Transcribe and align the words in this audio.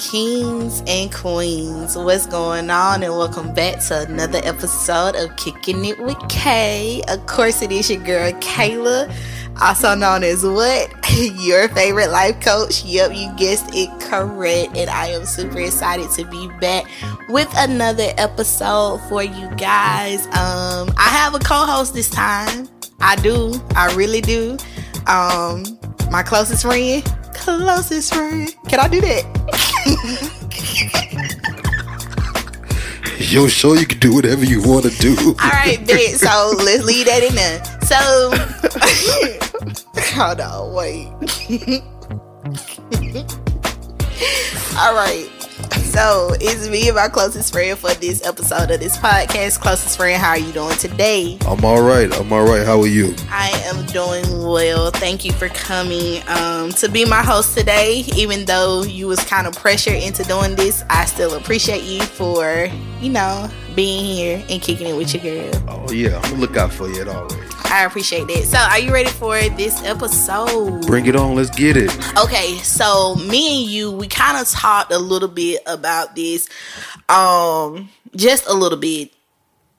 Kings 0.00 0.82
and 0.86 1.12
queens, 1.12 1.94
what's 1.94 2.24
going 2.24 2.70
on? 2.70 3.02
And 3.02 3.12
welcome 3.12 3.52
back 3.52 3.80
to 3.84 4.00
another 4.08 4.40
episode 4.42 5.14
of 5.14 5.36
Kicking 5.36 5.84
It 5.84 5.98
with 5.98 6.16
Kay. 6.30 7.02
Of 7.06 7.26
course, 7.26 7.60
it 7.60 7.70
is 7.70 7.90
your 7.90 8.02
girl 8.02 8.32
Kayla, 8.40 9.14
also 9.60 9.94
known 9.94 10.24
as 10.24 10.42
what? 10.42 10.90
your 11.18 11.68
favorite 11.68 12.08
life 12.08 12.40
coach. 12.40 12.82
Yep, 12.82 13.14
you 13.14 13.30
guessed 13.36 13.74
it 13.74 13.90
correct. 14.00 14.74
And 14.74 14.88
I 14.88 15.08
am 15.08 15.26
super 15.26 15.60
excited 15.60 16.10
to 16.12 16.24
be 16.30 16.48
back 16.60 16.86
with 17.28 17.52
another 17.58 18.08
episode 18.16 19.02
for 19.10 19.22
you 19.22 19.50
guys. 19.56 20.24
Um, 20.28 20.94
I 20.96 21.10
have 21.10 21.34
a 21.34 21.40
co-host 21.40 21.92
this 21.92 22.08
time. 22.08 22.70
I 23.00 23.16
do. 23.16 23.52
I 23.76 23.94
really 23.94 24.22
do. 24.22 24.56
Um, 25.06 25.78
my 26.10 26.22
closest 26.22 26.62
friend. 26.62 27.04
Closest 27.34 28.14
friend. 28.14 28.56
Can 28.66 28.80
I 28.80 28.88
do 28.88 29.02
that? 29.02 29.66
Yo, 33.18 33.48
show 33.48 33.72
you 33.74 33.86
can 33.86 33.98
do 33.98 34.14
whatever 34.14 34.44
you 34.44 34.62
want 34.62 34.84
to 34.84 34.90
do. 34.98 35.16
All 35.40 35.50
right, 35.50 35.84
bet. 35.86 36.16
So 36.16 36.52
let's 36.64 36.84
leave 36.84 37.06
that 37.06 37.22
in 37.22 37.34
there. 37.34 37.62
So, 37.82 37.96
hold 40.14 40.40
on, 40.40 40.72
wait. 40.74 41.06
All 44.78 44.94
right. 44.94 45.39
So 45.90 46.30
it's 46.40 46.68
me 46.68 46.86
and 46.86 46.94
my 46.94 47.08
closest 47.08 47.52
friend 47.52 47.76
for 47.76 47.92
this 47.94 48.24
episode 48.24 48.70
of 48.70 48.78
this 48.78 48.96
podcast. 48.96 49.58
Closest 49.58 49.96
friend, 49.96 50.22
how 50.22 50.30
are 50.30 50.38
you 50.38 50.52
doing 50.52 50.76
today? 50.76 51.36
I'm 51.48 51.64
all 51.64 51.82
right. 51.82 52.14
I'm 52.14 52.32
all 52.32 52.44
right. 52.44 52.64
How 52.64 52.80
are 52.80 52.86
you? 52.86 53.12
I 53.28 53.50
am 53.64 53.84
doing 53.86 54.46
well. 54.46 54.92
Thank 54.92 55.24
you 55.24 55.32
for 55.32 55.48
coming 55.48 56.22
um, 56.28 56.70
to 56.74 56.88
be 56.88 57.04
my 57.04 57.22
host 57.22 57.58
today. 57.58 58.04
Even 58.14 58.44
though 58.44 58.84
you 58.84 59.08
was 59.08 59.18
kind 59.24 59.48
of 59.48 59.56
pressured 59.56 59.94
into 59.94 60.22
doing 60.22 60.54
this, 60.54 60.84
I 60.88 61.06
still 61.06 61.34
appreciate 61.34 61.82
you 61.82 62.02
for 62.02 62.68
you 63.00 63.10
know 63.10 63.50
being 63.74 64.04
here 64.04 64.44
and 64.48 64.60
kicking 64.60 64.86
it 64.86 64.96
with 64.96 65.14
your 65.14 65.22
girl. 65.22 65.64
Oh 65.68 65.92
yeah, 65.92 66.16
I'm 66.16 66.22
gonna 66.30 66.36
look 66.36 66.56
out 66.56 66.72
for 66.72 66.88
you 66.88 67.02
at 67.02 67.08
always. 67.08 67.34
I 67.64 67.84
appreciate 67.84 68.26
that. 68.26 68.44
So, 68.44 68.58
are 68.58 68.80
you 68.80 68.92
ready 68.92 69.10
for 69.10 69.38
this 69.40 69.82
episode? 69.84 70.86
Bring 70.86 71.06
it 71.06 71.14
on. 71.14 71.36
Let's 71.36 71.50
get 71.50 71.76
it. 71.76 71.90
Okay, 72.18 72.56
so 72.58 73.14
me 73.14 73.62
and 73.62 73.70
you, 73.70 73.92
we 73.92 74.08
kind 74.08 74.36
of 74.36 74.48
talked 74.48 74.92
a 74.92 74.98
little 74.98 75.28
bit 75.28 75.62
about 75.66 76.16
this, 76.16 76.48
um, 77.08 77.88
just 78.16 78.48
a 78.48 78.54
little 78.54 78.78
bit 78.78 79.12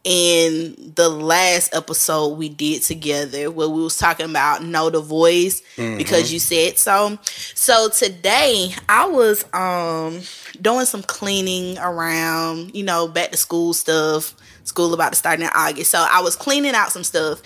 in 0.04 0.94
the 0.96 1.08
last 1.10 1.76
episode 1.76 2.30
we 2.30 2.50
did 2.50 2.82
together 2.82 3.52
where 3.52 3.70
we 3.70 3.84
was 3.84 3.98
talking 3.98 4.28
about 4.30 4.64
know 4.64 4.90
the 4.90 5.00
voice 5.00 5.62
mm-hmm. 5.76 5.98
because 5.98 6.34
you 6.34 6.40
said 6.40 6.76
so 6.78 7.20
so 7.54 7.88
today 7.90 8.74
i 8.90 9.06
was 9.08 9.46
um 9.54 10.20
doing 10.60 10.86
some 10.86 11.04
cleaning 11.04 11.78
around 11.78 12.74
you 12.74 12.84
know 12.84 13.08
back 13.08 13.30
to 13.30 13.38
school 13.38 13.74
stuff 13.74 14.36
school 14.64 14.94
about 14.94 15.14
to 15.14 15.16
start 15.18 15.40
in 15.40 15.48
August. 15.56 15.92
So 15.92 16.06
I 16.10 16.22
was 16.22 16.36
cleaning 16.36 16.74
out 16.74 16.92
some 16.92 17.04
stuff 17.04 17.42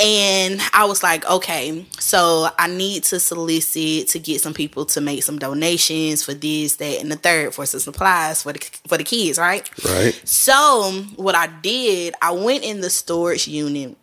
and 0.00 0.60
I 0.72 0.84
was 0.84 1.02
like, 1.02 1.28
okay, 1.28 1.86
so 1.98 2.48
I 2.58 2.68
need 2.68 3.04
to 3.04 3.20
solicit 3.20 4.08
to 4.08 4.18
get 4.18 4.40
some 4.40 4.54
people 4.54 4.84
to 4.86 5.00
make 5.00 5.22
some 5.22 5.38
donations 5.38 6.24
for 6.24 6.34
this, 6.34 6.76
that, 6.76 7.00
and 7.00 7.10
the 7.10 7.16
third 7.16 7.54
for 7.54 7.66
some 7.66 7.80
supplies 7.80 8.42
for 8.42 8.52
the 8.52 8.60
for 8.86 8.96
the 8.96 9.04
kids, 9.04 9.38
right? 9.38 9.68
Right. 9.84 10.20
So 10.24 11.04
what 11.16 11.34
I 11.34 11.46
did, 11.46 12.14
I 12.22 12.32
went 12.32 12.64
in 12.64 12.80
the 12.80 12.90
storage 12.90 13.48
unit 13.48 13.96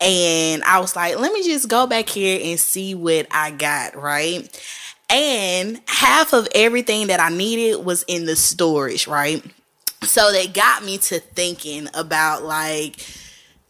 and 0.00 0.62
I 0.64 0.80
was 0.80 0.94
like, 0.96 1.18
let 1.18 1.32
me 1.32 1.42
just 1.42 1.68
go 1.68 1.86
back 1.86 2.08
here 2.08 2.40
and 2.42 2.58
see 2.58 2.94
what 2.94 3.26
I 3.30 3.50
got, 3.50 3.96
right? 3.96 4.48
And 5.10 5.80
half 5.86 6.32
of 6.32 6.48
everything 6.54 7.08
that 7.08 7.20
I 7.20 7.28
needed 7.28 7.84
was 7.84 8.04
in 8.08 8.24
the 8.24 8.36
storage, 8.36 9.06
right? 9.06 9.44
So 10.04 10.32
they 10.32 10.46
got 10.46 10.84
me 10.84 10.98
to 10.98 11.18
thinking 11.18 11.88
about 11.94 12.42
like 12.42 12.96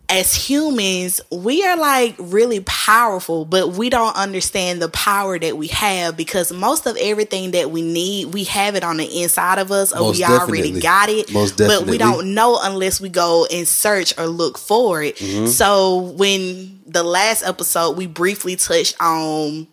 as 0.08 0.34
humans, 0.34 1.20
we 1.30 1.64
are 1.66 1.76
like 1.76 2.14
really 2.18 2.60
powerful, 2.60 3.44
but 3.44 3.72
we 3.72 3.88
don't 3.88 4.14
understand 4.16 4.82
the 4.82 4.88
power 4.90 5.38
that 5.38 5.56
we 5.56 5.68
have 5.68 6.16
because 6.16 6.52
most 6.52 6.86
of 6.86 6.96
everything 7.00 7.52
that 7.52 7.70
we 7.70 7.80
need, 7.80 8.34
we 8.34 8.44
have 8.44 8.74
it 8.74 8.84
on 8.84 8.98
the 8.98 9.22
inside 9.22 9.58
of 9.58 9.72
us, 9.72 9.92
or 9.92 10.00
Most 10.00 10.16
we 10.16 10.20
definitely. 10.20 10.58
already 10.58 10.80
got 10.80 11.08
it. 11.08 11.32
Most 11.32 11.56
definitely. 11.56 11.84
But 11.84 11.90
we 11.90 11.98
don't 11.98 12.34
know 12.34 12.58
unless 12.62 13.00
we 13.00 13.08
go 13.08 13.46
and 13.50 13.66
search 13.66 14.16
or 14.18 14.26
look 14.26 14.58
for 14.58 15.02
it. 15.02 15.16
Mm-hmm. 15.16 15.46
So 15.46 15.96
when 16.16 16.82
the 16.86 17.02
last 17.02 17.42
episode, 17.42 17.96
we 17.96 18.06
briefly 18.06 18.56
touched 18.56 18.96
on 19.00 19.68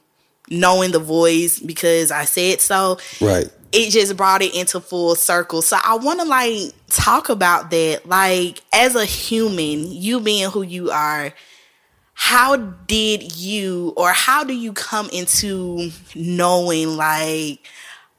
knowing 0.49 0.91
the 0.91 0.99
voice 0.99 1.59
because 1.59 2.09
I 2.09 2.25
said 2.25 2.61
so. 2.61 2.99
Right 3.19 3.49
it 3.71 3.91
just 3.91 4.17
brought 4.17 4.41
it 4.41 4.53
into 4.53 4.79
full 4.79 5.15
circle. 5.15 5.61
So 5.61 5.77
I 5.83 5.95
want 5.95 6.19
to 6.19 6.25
like 6.25 6.73
talk 6.89 7.29
about 7.29 7.71
that. 7.71 8.05
Like 8.05 8.61
as 8.73 8.95
a 8.95 9.05
human, 9.05 9.91
you 9.91 10.19
being 10.19 10.49
who 10.49 10.61
you 10.61 10.91
are, 10.91 11.33
how 12.13 12.57
did 12.57 13.35
you 13.37 13.93
or 13.95 14.11
how 14.11 14.43
do 14.43 14.53
you 14.53 14.73
come 14.73 15.09
into 15.11 15.91
knowing 16.15 16.97
like, 16.97 17.65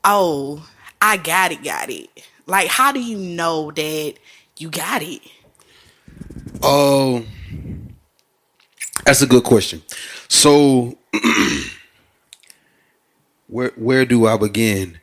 oh, 0.05 0.67
I 1.01 1.19
got 1.19 1.53
it, 1.53 1.63
got 1.63 1.91
it? 1.91 2.09
Like 2.47 2.69
how 2.69 2.93
do 2.93 3.01
you 3.01 3.19
know 3.19 3.71
that 3.73 4.15
you 4.57 4.71
got 4.71 5.03
it? 5.03 5.21
Oh, 6.63 7.25
that's 9.05 9.21
a 9.21 9.27
good 9.27 9.45
question. 9.45 9.83
So 10.29 10.97
where 13.49 13.73
where 13.77 14.07
do 14.07 14.27
I 14.27 14.39
begin? 14.39 14.99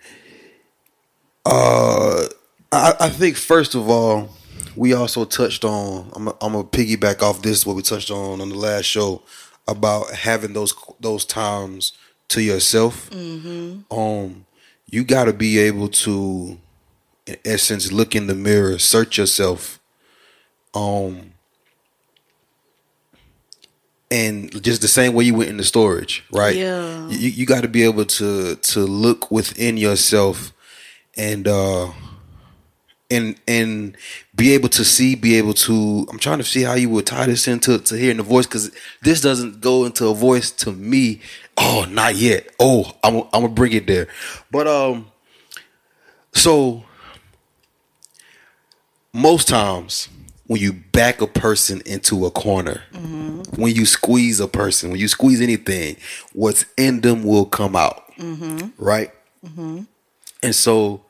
Uh, 1.49 2.27
I, 2.71 2.93
I 2.99 3.09
think 3.09 3.35
first 3.35 3.73
of 3.73 3.89
all, 3.89 4.29
we 4.75 4.93
also 4.93 5.25
touched 5.25 5.65
on. 5.65 6.11
I'm 6.15 6.25
gonna 6.25 6.63
piggyback 6.63 7.23
off 7.23 7.41
this 7.41 7.65
what 7.65 7.75
we 7.75 7.81
touched 7.81 8.11
on 8.11 8.39
on 8.39 8.49
the 8.49 8.55
last 8.55 8.85
show 8.85 9.23
about 9.67 10.11
having 10.11 10.53
those 10.53 10.75
those 10.99 11.25
times 11.25 11.93
to 12.29 12.41
yourself. 12.41 13.09
Mm-hmm. 13.09 13.91
Um, 13.91 14.45
you 14.91 15.03
got 15.03 15.25
to 15.25 15.33
be 15.33 15.57
able 15.59 15.87
to, 15.87 16.59
in 17.25 17.37
essence, 17.45 17.91
look 17.91 18.15
in 18.15 18.27
the 18.27 18.35
mirror, 18.35 18.77
search 18.77 19.17
yourself. 19.17 19.79
Um, 20.75 21.33
and 24.11 24.63
just 24.63 24.81
the 24.81 24.87
same 24.87 25.13
way 25.13 25.23
you 25.25 25.35
went 25.35 25.49
into 25.49 25.63
storage, 25.63 26.23
right? 26.31 26.55
Yeah. 26.55 27.07
You 27.09 27.29
you 27.29 27.45
got 27.47 27.61
to 27.61 27.67
be 27.67 27.83
able 27.83 28.05
to 28.05 28.55
to 28.55 28.79
look 28.81 29.31
within 29.31 29.77
yourself 29.77 30.53
and 31.17 31.47
uh 31.47 31.91
and 33.11 33.35
and 33.47 33.97
be 34.35 34.53
able 34.53 34.69
to 34.69 34.85
see, 34.85 35.15
be 35.15 35.37
able 35.37 35.53
to. 35.53 36.07
I'm 36.09 36.19
trying 36.19 36.37
to 36.37 36.43
see 36.43 36.61
how 36.61 36.75
you 36.75 36.89
would 36.89 37.07
tie 37.07 37.25
this 37.25 37.47
into 37.47 37.79
to 37.79 37.95
hearing 37.95 38.17
the 38.17 38.23
voice 38.23 38.45
because 38.45 38.71
this 39.01 39.21
doesn't 39.21 39.61
go 39.61 39.85
into 39.85 40.07
a 40.07 40.13
voice 40.13 40.51
to 40.51 40.71
me. 40.71 41.21
Oh, 41.57 41.85
not 41.89 42.15
yet. 42.15 42.47
Oh, 42.59 42.91
I'm 43.03 43.17
I'm 43.33 43.41
gonna 43.41 43.49
bring 43.49 43.73
it 43.73 43.87
there, 43.87 44.07
but 44.51 44.67
um, 44.67 45.11
so 46.33 46.83
most 49.11 49.47
times 49.47 50.09
when 50.47 50.61
you 50.61 50.73
back 50.73 51.21
a 51.21 51.27
person 51.27 51.81
into 51.85 52.25
a 52.25 52.31
corner, 52.31 52.81
mm-hmm. 52.93 53.41
when 53.61 53.73
you 53.73 53.85
squeeze 53.85 54.39
a 54.39 54.47
person, 54.47 54.89
when 54.89 54.99
you 54.99 55.07
squeeze 55.07 55.41
anything, 55.41 55.95
what's 56.33 56.65
in 56.77 57.01
them 57.01 57.23
will 57.23 57.45
come 57.45 57.75
out, 57.75 58.11
mm-hmm. 58.17 58.69
right? 58.83 59.11
Mm-hmm. 59.45 59.81
And 60.41 60.55
so 60.55 61.05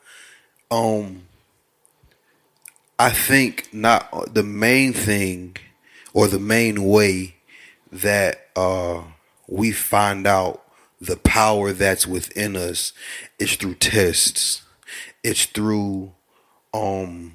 um, 0.72 1.24
I 2.98 3.10
think 3.10 3.70
not 3.74 4.34
the 4.34 4.44
main 4.44 4.94
thing 4.94 5.58
or 6.14 6.28
the 6.28 6.40
main 6.40 6.84
way 6.84 7.36
that 7.92 8.48
uh, 8.56 9.04
we 9.48 9.72
find 9.72 10.28
out 10.28 10.64
the 11.02 11.18
power 11.18 11.72
that's 11.72 12.06
within 12.06 12.56
us 12.56 12.94
is 13.38 13.56
through 13.56 13.76
tests. 13.76 14.64
It's 15.24 15.46
through 15.46 16.12
um 16.74 17.34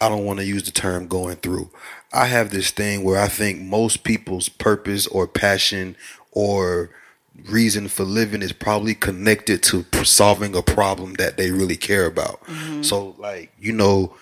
I 0.00 0.08
don't 0.08 0.24
want 0.24 0.38
to 0.38 0.44
use 0.44 0.62
the 0.62 0.70
term 0.70 1.08
going 1.08 1.36
through. 1.36 1.70
I 2.12 2.26
have 2.26 2.50
this 2.50 2.70
thing 2.70 3.02
where 3.02 3.20
I 3.20 3.26
think 3.28 3.60
most 3.60 4.04
people's 4.04 4.48
purpose 4.48 5.06
or 5.08 5.26
passion 5.26 5.96
or 6.30 6.90
reason 7.48 7.88
for 7.88 8.04
living 8.04 8.42
is 8.42 8.52
probably 8.52 8.94
connected 8.94 9.62
to 9.62 9.84
solving 10.04 10.56
a 10.56 10.62
problem 10.62 11.14
that 11.14 11.36
they 11.36 11.50
really 11.50 11.76
care 11.76 12.06
about. 12.06 12.42
Mm-hmm. 12.44 12.82
So, 12.82 13.14
like, 13.18 13.52
you 13.58 13.72
know, 13.72 14.14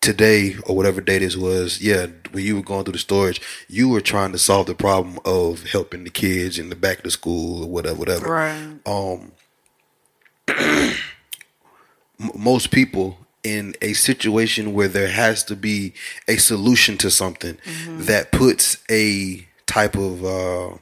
today 0.00 0.56
or 0.66 0.76
whatever 0.76 1.00
day 1.00 1.18
this 1.18 1.36
was, 1.36 1.80
yeah, 1.80 2.06
when 2.32 2.44
you 2.44 2.56
were 2.56 2.62
going 2.62 2.84
through 2.84 2.92
the 2.92 2.98
storage, 2.98 3.40
you 3.68 3.88
were 3.88 4.00
trying 4.00 4.32
to 4.32 4.38
solve 4.38 4.66
the 4.66 4.74
problem 4.74 5.18
of 5.24 5.64
helping 5.64 6.04
the 6.04 6.10
kids 6.10 6.58
in 6.58 6.70
the 6.70 6.76
back 6.76 7.02
to 7.02 7.10
school 7.10 7.64
or 7.64 7.68
whatever, 7.68 7.96
whatever. 7.96 8.32
Right. 8.32 8.78
Um, 8.86 9.32
most 12.34 12.70
people 12.70 13.18
in 13.42 13.74
a 13.80 13.92
situation 13.94 14.74
where 14.74 14.88
there 14.88 15.08
has 15.08 15.44
to 15.44 15.56
be 15.56 15.94
a 16.28 16.36
solution 16.36 16.98
to 16.98 17.10
something 17.10 17.54
mm-hmm. 17.54 18.02
that 18.02 18.32
puts 18.32 18.82
a 18.90 19.46
type 19.66 19.96
of 19.96 20.24
uh, 20.24 20.76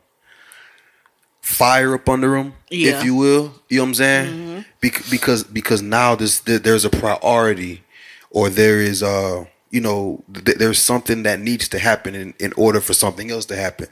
fire 1.48 1.94
up 1.94 2.08
under 2.08 2.32
them, 2.36 2.54
yeah. 2.70 2.98
if 2.98 3.04
you 3.04 3.14
will. 3.14 3.54
You 3.68 3.78
know 3.78 3.84
what 3.84 3.88
I'm 3.88 3.94
saying? 3.94 4.34
Mm-hmm. 4.34 4.60
Bec- 4.80 5.10
because 5.10 5.44
because 5.44 5.82
now 5.82 6.14
there's 6.14 6.40
there's 6.40 6.84
a 6.84 6.90
priority, 6.90 7.82
or 8.30 8.50
there 8.50 8.80
is 8.80 9.02
uh 9.02 9.46
you 9.70 9.80
know 9.80 10.22
th- 10.32 10.58
there's 10.58 10.78
something 10.78 11.22
that 11.22 11.40
needs 11.40 11.68
to 11.70 11.78
happen 11.78 12.14
in, 12.14 12.34
in 12.38 12.52
order 12.56 12.80
for 12.80 12.92
something 12.92 13.30
else 13.30 13.46
to 13.46 13.56
happen, 13.56 13.88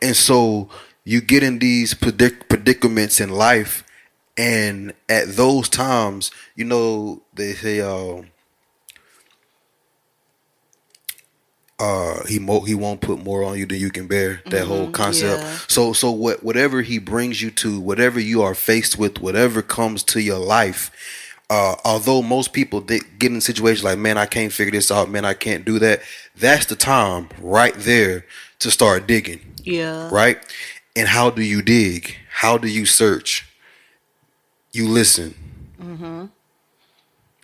and 0.00 0.16
so 0.16 0.68
you 1.04 1.20
get 1.20 1.42
in 1.42 1.58
these 1.58 1.94
predic- 1.94 2.48
predicaments 2.48 3.20
in 3.20 3.30
life, 3.30 3.84
and 4.36 4.92
at 5.08 5.36
those 5.36 5.68
times, 5.68 6.30
you 6.54 6.64
know 6.64 7.22
they 7.34 7.52
say. 7.52 7.80
Uh, 7.80 8.22
uh 11.80 12.24
he 12.26 12.38
mo- 12.38 12.60
he 12.60 12.74
won't 12.74 13.00
put 13.00 13.18
more 13.24 13.42
on 13.42 13.58
you 13.58 13.66
than 13.66 13.78
you 13.80 13.90
can 13.90 14.06
bear 14.06 14.42
that 14.50 14.66
whole 14.66 14.90
concept 14.90 15.42
yeah. 15.42 15.58
so 15.66 15.92
so 15.92 16.10
what 16.10 16.42
whatever 16.44 16.82
he 16.82 16.98
brings 16.98 17.40
you 17.42 17.50
to 17.50 17.80
whatever 17.80 18.20
you 18.20 18.42
are 18.42 18.54
faced 18.54 18.98
with 18.98 19.20
whatever 19.20 19.62
comes 19.62 20.02
to 20.04 20.20
your 20.20 20.38
life 20.38 20.90
uh 21.48 21.74
although 21.84 22.22
most 22.22 22.52
people 22.52 22.80
they 22.80 23.00
get 23.18 23.32
in 23.32 23.40
situations 23.40 23.82
like 23.84 23.98
man 23.98 24.18
I 24.18 24.26
can't 24.26 24.52
figure 24.52 24.72
this 24.72 24.90
out 24.90 25.08
man 25.10 25.24
I 25.24 25.34
can't 25.34 25.64
do 25.64 25.78
that 25.78 26.02
that's 26.36 26.66
the 26.66 26.76
time 26.76 27.28
right 27.40 27.74
there 27.76 28.24
to 28.58 28.70
start 28.70 29.06
digging 29.06 29.40
Yeah. 29.64 30.08
right 30.12 30.38
and 30.94 31.08
how 31.08 31.30
do 31.30 31.42
you 31.42 31.62
dig 31.62 32.16
how 32.30 32.58
do 32.58 32.68
you 32.68 32.84
search 32.84 33.46
you 34.72 34.86
listen 34.88 35.34
Mhm. 35.82 36.28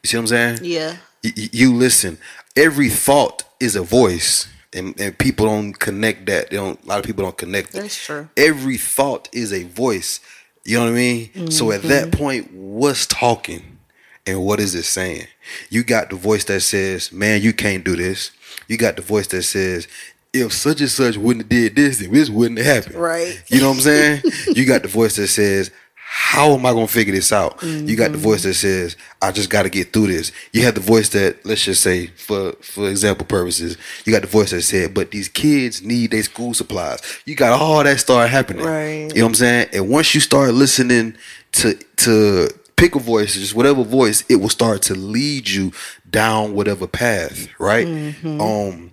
you 0.02 0.06
see 0.08 0.16
what 0.18 0.20
I'm 0.22 0.26
saying 0.26 0.58
Yeah. 0.62 0.96
y- 1.24 1.32
you 1.52 1.72
listen. 1.74 2.18
Every 2.54 2.88
thought 2.90 3.42
is 3.61 3.76
a 3.76 3.82
voice, 3.82 4.49
and, 4.73 4.99
and 5.00 5.17
people 5.19 5.47
don't 5.47 5.73
connect 5.73 6.26
that. 6.26 6.50
They 6.50 6.56
don't. 6.56 6.82
A 6.85 6.87
lot 6.87 6.99
of 6.99 7.05
people 7.05 7.25
don't 7.25 7.37
connect. 7.37 7.73
that. 7.73 7.82
That's 7.82 8.05
true. 8.05 8.29
Every 8.37 8.76
thought 8.76 9.29
is 9.32 9.53
a 9.53 9.64
voice. 9.64 10.20
You 10.64 10.79
know 10.79 10.85
what 10.85 10.91
I 10.91 10.94
mean? 10.94 11.50
So 11.50 11.70
at 11.73 11.82
that 11.82 12.08
Mm-hmm. 12.08 12.19
point, 12.19 12.53
what's 12.53 13.06
talking, 13.06 13.79
and 14.26 14.43
what 14.44 14.58
is 14.61 14.75
it 14.75 14.82
saying? 14.85 15.26
You 15.70 15.85
got 15.85 16.11
the 16.11 16.17
voice 16.17 16.44
that 16.44 16.61
says, 16.61 17.12
"Man, 17.12 17.41
you 17.43 17.53
can't 17.53 17.85
do 17.85 17.94
this." 17.97 18.31
You 18.69 18.76
got 18.76 18.97
the 18.97 19.03
voice 19.03 19.29
that 19.29 19.43
says, 19.44 19.87
"If 20.32 20.53
such 20.53 20.81
and 20.81 20.91
such 20.91 21.17
wouldn't 21.17 21.44
have 21.44 21.49
did 21.49 21.76
this, 21.76 21.99
then 21.99 22.11
this 22.12 22.29
wouldn't 22.29 22.58
have 22.58 22.85
happened." 22.85 23.00
Right. 23.00 23.41
You 23.49 23.61
know 23.61 23.69
what 23.69 23.76
I'm 23.76 23.81
saying? 23.82 24.23
you 24.56 24.67
got 24.67 24.82
the 24.82 24.88
voice 24.88 25.14
that 25.17 25.29
says, 25.29 25.70
How 26.08 26.53
am 26.55 26.64
I 26.64 26.73
gonna 26.73 26.87
figure 26.87 27.12
this 27.12 27.32
out? 27.32 27.61
You 27.62 27.97
got 27.97 28.12
the 28.12 28.19
voice 28.19 28.44
that 28.44 28.55
says, 28.55 28.97
I 29.20 29.32
just 29.32 29.50
gotta 29.50 29.69
get 29.69 29.93
through 29.93 30.06
this. 30.06 30.31
You 30.53 30.62
have 30.62 30.75
the 30.75 30.81
voice 30.81 31.08
that, 31.11 31.44
let's 31.44 31.64
just 31.64 31.82
say, 31.82 32.06
for 32.08 32.53
for 32.62 32.88
example 32.88 33.26
purposes, 33.26 33.76
you 34.05 34.12
got 34.12 34.23
the 34.23 34.29
voice 34.29 34.53
that 34.53 34.62
said, 34.62 34.94
But 34.94 35.11
these 35.11 35.29
kids 35.29 35.82
need 35.82 36.12
their 36.12 36.23
school 36.23 36.55
supplies. 36.55 37.00
You 37.25 37.35
got 37.35 37.61
all 37.61 37.82
that 37.82 37.99
start 37.99 38.31
happening. 38.31 38.64
Right. 38.64 39.12
You 39.14 39.20
know 39.20 39.25
what 39.25 39.31
I'm 39.31 39.35
saying? 39.35 39.69
And 39.73 39.88
once 39.88 40.14
you 40.14 40.20
start 40.20 40.55
listening 40.55 41.17
to 41.53 41.75
to 41.75 42.50
pick 42.76 42.94
a 42.94 43.00
voice, 43.00 43.35
just 43.35 43.55
whatever 43.56 43.82
voice, 43.82 44.23
it 44.29 44.37
will 44.37 44.49
start 44.49 44.82
to 44.82 44.94
lead 44.94 45.49
you 45.49 45.73
down 46.08 46.55
whatever 46.55 46.87
path, 46.87 47.49
right? 47.58 47.87
Um 48.25 48.93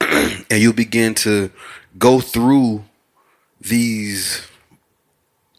and 0.00 0.60
you'll 0.60 0.72
begin 0.72 1.14
to 1.14 1.50
go 1.96 2.18
through 2.20 2.84
these 3.60 4.42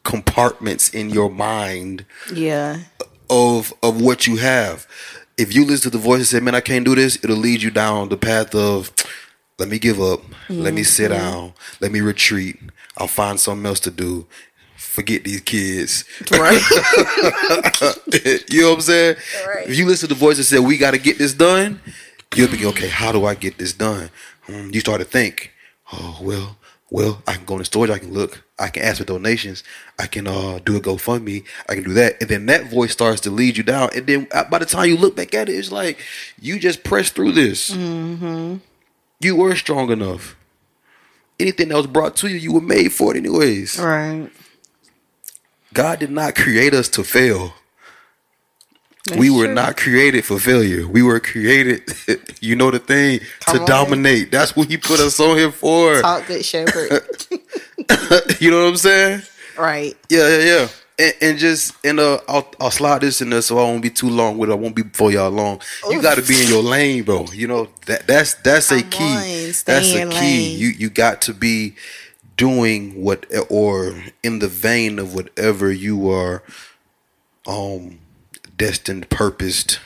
compartments 0.04 0.90
in 0.90 1.10
your 1.10 1.30
mind 1.30 2.06
Yeah. 2.34 2.80
of 3.30 3.74
of 3.84 4.02
what 4.02 4.28
you 4.28 4.38
have. 4.38 4.88
If 5.38 5.54
you 5.56 5.64
listen 5.66 5.92
to 5.92 5.98
the 5.98 6.04
voice 6.04 6.18
and 6.20 6.28
say, 6.28 6.40
"Man, 6.40 6.56
I 6.56 6.62
can't 6.62 6.86
do 6.86 6.96
this," 6.96 7.18
it'll 7.24 7.38
lead 7.38 7.62
you 7.62 7.70
down 7.72 8.10
the 8.10 8.18
path 8.18 8.54
of, 8.56 8.92
"Let 9.58 9.70
me 9.70 9.80
give 9.80 10.02
up. 10.02 10.22
Let 10.50 10.74
me 10.74 10.84
sit 10.84 11.10
down. 11.10 11.54
Let 11.80 11.92
me 11.92 12.02
retreat. 12.02 12.58
I'll 12.98 13.08
find 13.08 13.40
something 13.40 13.66
else 13.66 13.80
to 13.82 13.92
do. 13.92 14.26
Forget 14.78 15.24
these 15.24 15.42
kids." 15.42 16.04
Right. 16.32 16.62
you 18.50 18.62
know 18.62 18.70
what 18.70 18.76
I'm 18.76 18.82
saying? 18.82 19.16
Right. 19.48 19.68
If 19.70 19.78
you 19.78 19.86
listen 19.86 20.10
to 20.10 20.16
the 20.16 20.20
voice 20.20 20.38
and 20.38 20.46
say, 20.46 20.60
"We 20.60 20.78
got 20.78 20.92
to 20.92 20.98
get 20.98 21.18
this 21.18 21.34
done," 21.34 21.82
you'll 22.36 22.50
be 22.52 22.66
okay. 22.66 22.88
How 22.90 23.12
do 23.12 23.26
I 23.26 23.36
get 23.36 23.58
this 23.58 23.74
done? 23.74 24.10
Hmm, 24.48 24.70
you 24.72 24.80
start 24.80 25.00
to 25.00 25.06
think, 25.06 25.52
"Oh 25.94 26.18
well, 26.22 26.58
well, 26.90 27.22
I 27.28 27.34
can 27.36 27.46
go 27.46 27.54
in 27.56 27.60
the 27.60 27.66
storage. 27.66 27.92
I 27.92 28.00
can 28.00 28.14
look. 28.14 28.44
I 28.60 28.70
can 28.70 28.84
ask 28.84 28.98
for 28.98 29.06
donations. 29.06 29.64
I 29.98 30.08
can 30.08 30.28
uh, 30.28 30.60
do 30.66 30.76
a 30.78 30.82
GoFundMe. 30.82 31.46
I 31.68 31.76
can 31.76 31.84
do 31.86 31.94
that." 31.94 32.18
And 32.22 32.30
then 32.30 32.46
that 32.48 32.66
voice 32.70 32.92
starts 32.92 33.22
to 33.22 33.32
lead 33.32 33.58
you 33.58 33.64
down. 33.64 33.90
And 33.96 34.06
then 34.06 34.28
uh, 34.32 34.44
by 34.46 34.60
the 34.60 34.66
time 34.66 34.90
you 34.90 34.98
look 34.98 35.16
back 35.16 35.34
at 35.34 35.50
it, 35.50 35.54
it's 35.54 35.72
like 35.72 36.00
you 36.42 36.60
just 36.60 36.84
pressed 36.84 37.16
through 37.16 37.32
this. 37.34 37.72
Mm-hmm. 37.72 38.58
You 39.22 39.36
were 39.36 39.56
strong 39.56 39.92
enough. 39.92 40.36
Anything 41.40 41.70
that 41.70 41.78
was 41.78 41.88
brought 41.88 42.16
to 42.18 42.28
you, 42.28 42.36
you 42.36 42.54
were 42.54 42.62
made 42.62 42.92
for 42.92 43.16
it 43.16 43.18
anyways. 43.18 43.80
right. 43.80 44.30
God 45.74 46.00
did 46.00 46.10
not 46.12 46.36
create 46.36 46.74
us 46.74 46.90
to 46.90 47.04
fail. 47.04 47.54
That's 49.08 49.20
we 49.20 49.30
were 49.30 49.46
true. 49.46 49.54
not 49.54 49.78
created 49.78 50.26
for 50.26 50.40
failure. 50.40 50.88
We 50.88 51.02
were 51.04 51.20
created, 51.20 51.84
you 52.42 52.56
know 52.56 52.72
the 52.72 52.80
thing, 52.80 53.22
Come 53.42 53.56
to 53.56 53.62
on. 53.62 53.68
dominate. 53.68 54.32
That's 54.32 54.56
what 54.56 54.68
he 54.68 54.78
put 54.78 55.00
us 55.00 55.20
on 55.20 55.38
here 55.38 55.52
for. 55.52 56.02
Talk 56.02 56.28
good 56.28 56.44
shepherd. 56.44 57.02
you 58.40 58.52
know 58.52 58.64
what 58.64 58.70
I'm 58.70 58.78
saying? 58.78 59.22
right. 59.58 59.96
Yeah, 60.10 60.28
yeah, 60.30 60.44
yeah. 60.44 60.68
And, 61.00 61.14
and 61.22 61.38
just 61.40 61.74
and 61.86 62.00
uh, 62.00 62.20
I'll 62.28 62.48
I'll 62.60 62.72
slide 62.72 63.02
this 63.02 63.22
in 63.22 63.30
there 63.30 63.42
so 63.42 63.58
I 63.58 63.64
won't 63.64 63.82
be 63.82 63.90
too 63.90 64.10
long 64.10 64.38
with 64.38 64.50
it. 64.50 64.54
I 64.54 64.56
won't 64.56 64.76
be 64.76 64.82
before 64.84 65.12
y'all 65.12 65.30
long. 65.32 65.62
You 65.90 66.02
got 66.02 66.16
to 66.16 66.22
be 66.22 66.42
in 66.42 66.48
your 66.50 66.62
lane, 66.64 67.04
bro. 67.04 67.26
You 67.34 67.48
know 67.48 67.70
that 67.86 68.06
that's 68.08 68.34
that's 68.36 68.72
a 68.72 68.82
Come 68.82 68.90
key. 68.90 69.16
on, 69.16 69.54
that's 69.66 69.94
a 69.94 70.00
key. 70.10 70.16
lane. 70.16 70.60
You 70.60 70.68
you 70.70 70.90
got 70.90 71.22
to 71.24 71.34
be 71.34 71.76
doing 72.36 73.02
what 73.02 73.26
or 73.50 73.96
in 74.24 74.40
the 74.40 74.48
vein 74.50 75.00
of 75.00 75.14
whatever 75.14 75.72
you 75.72 76.10
are 76.10 76.44
um 77.48 78.00
destined, 78.58 79.10
purposed, 79.10 79.80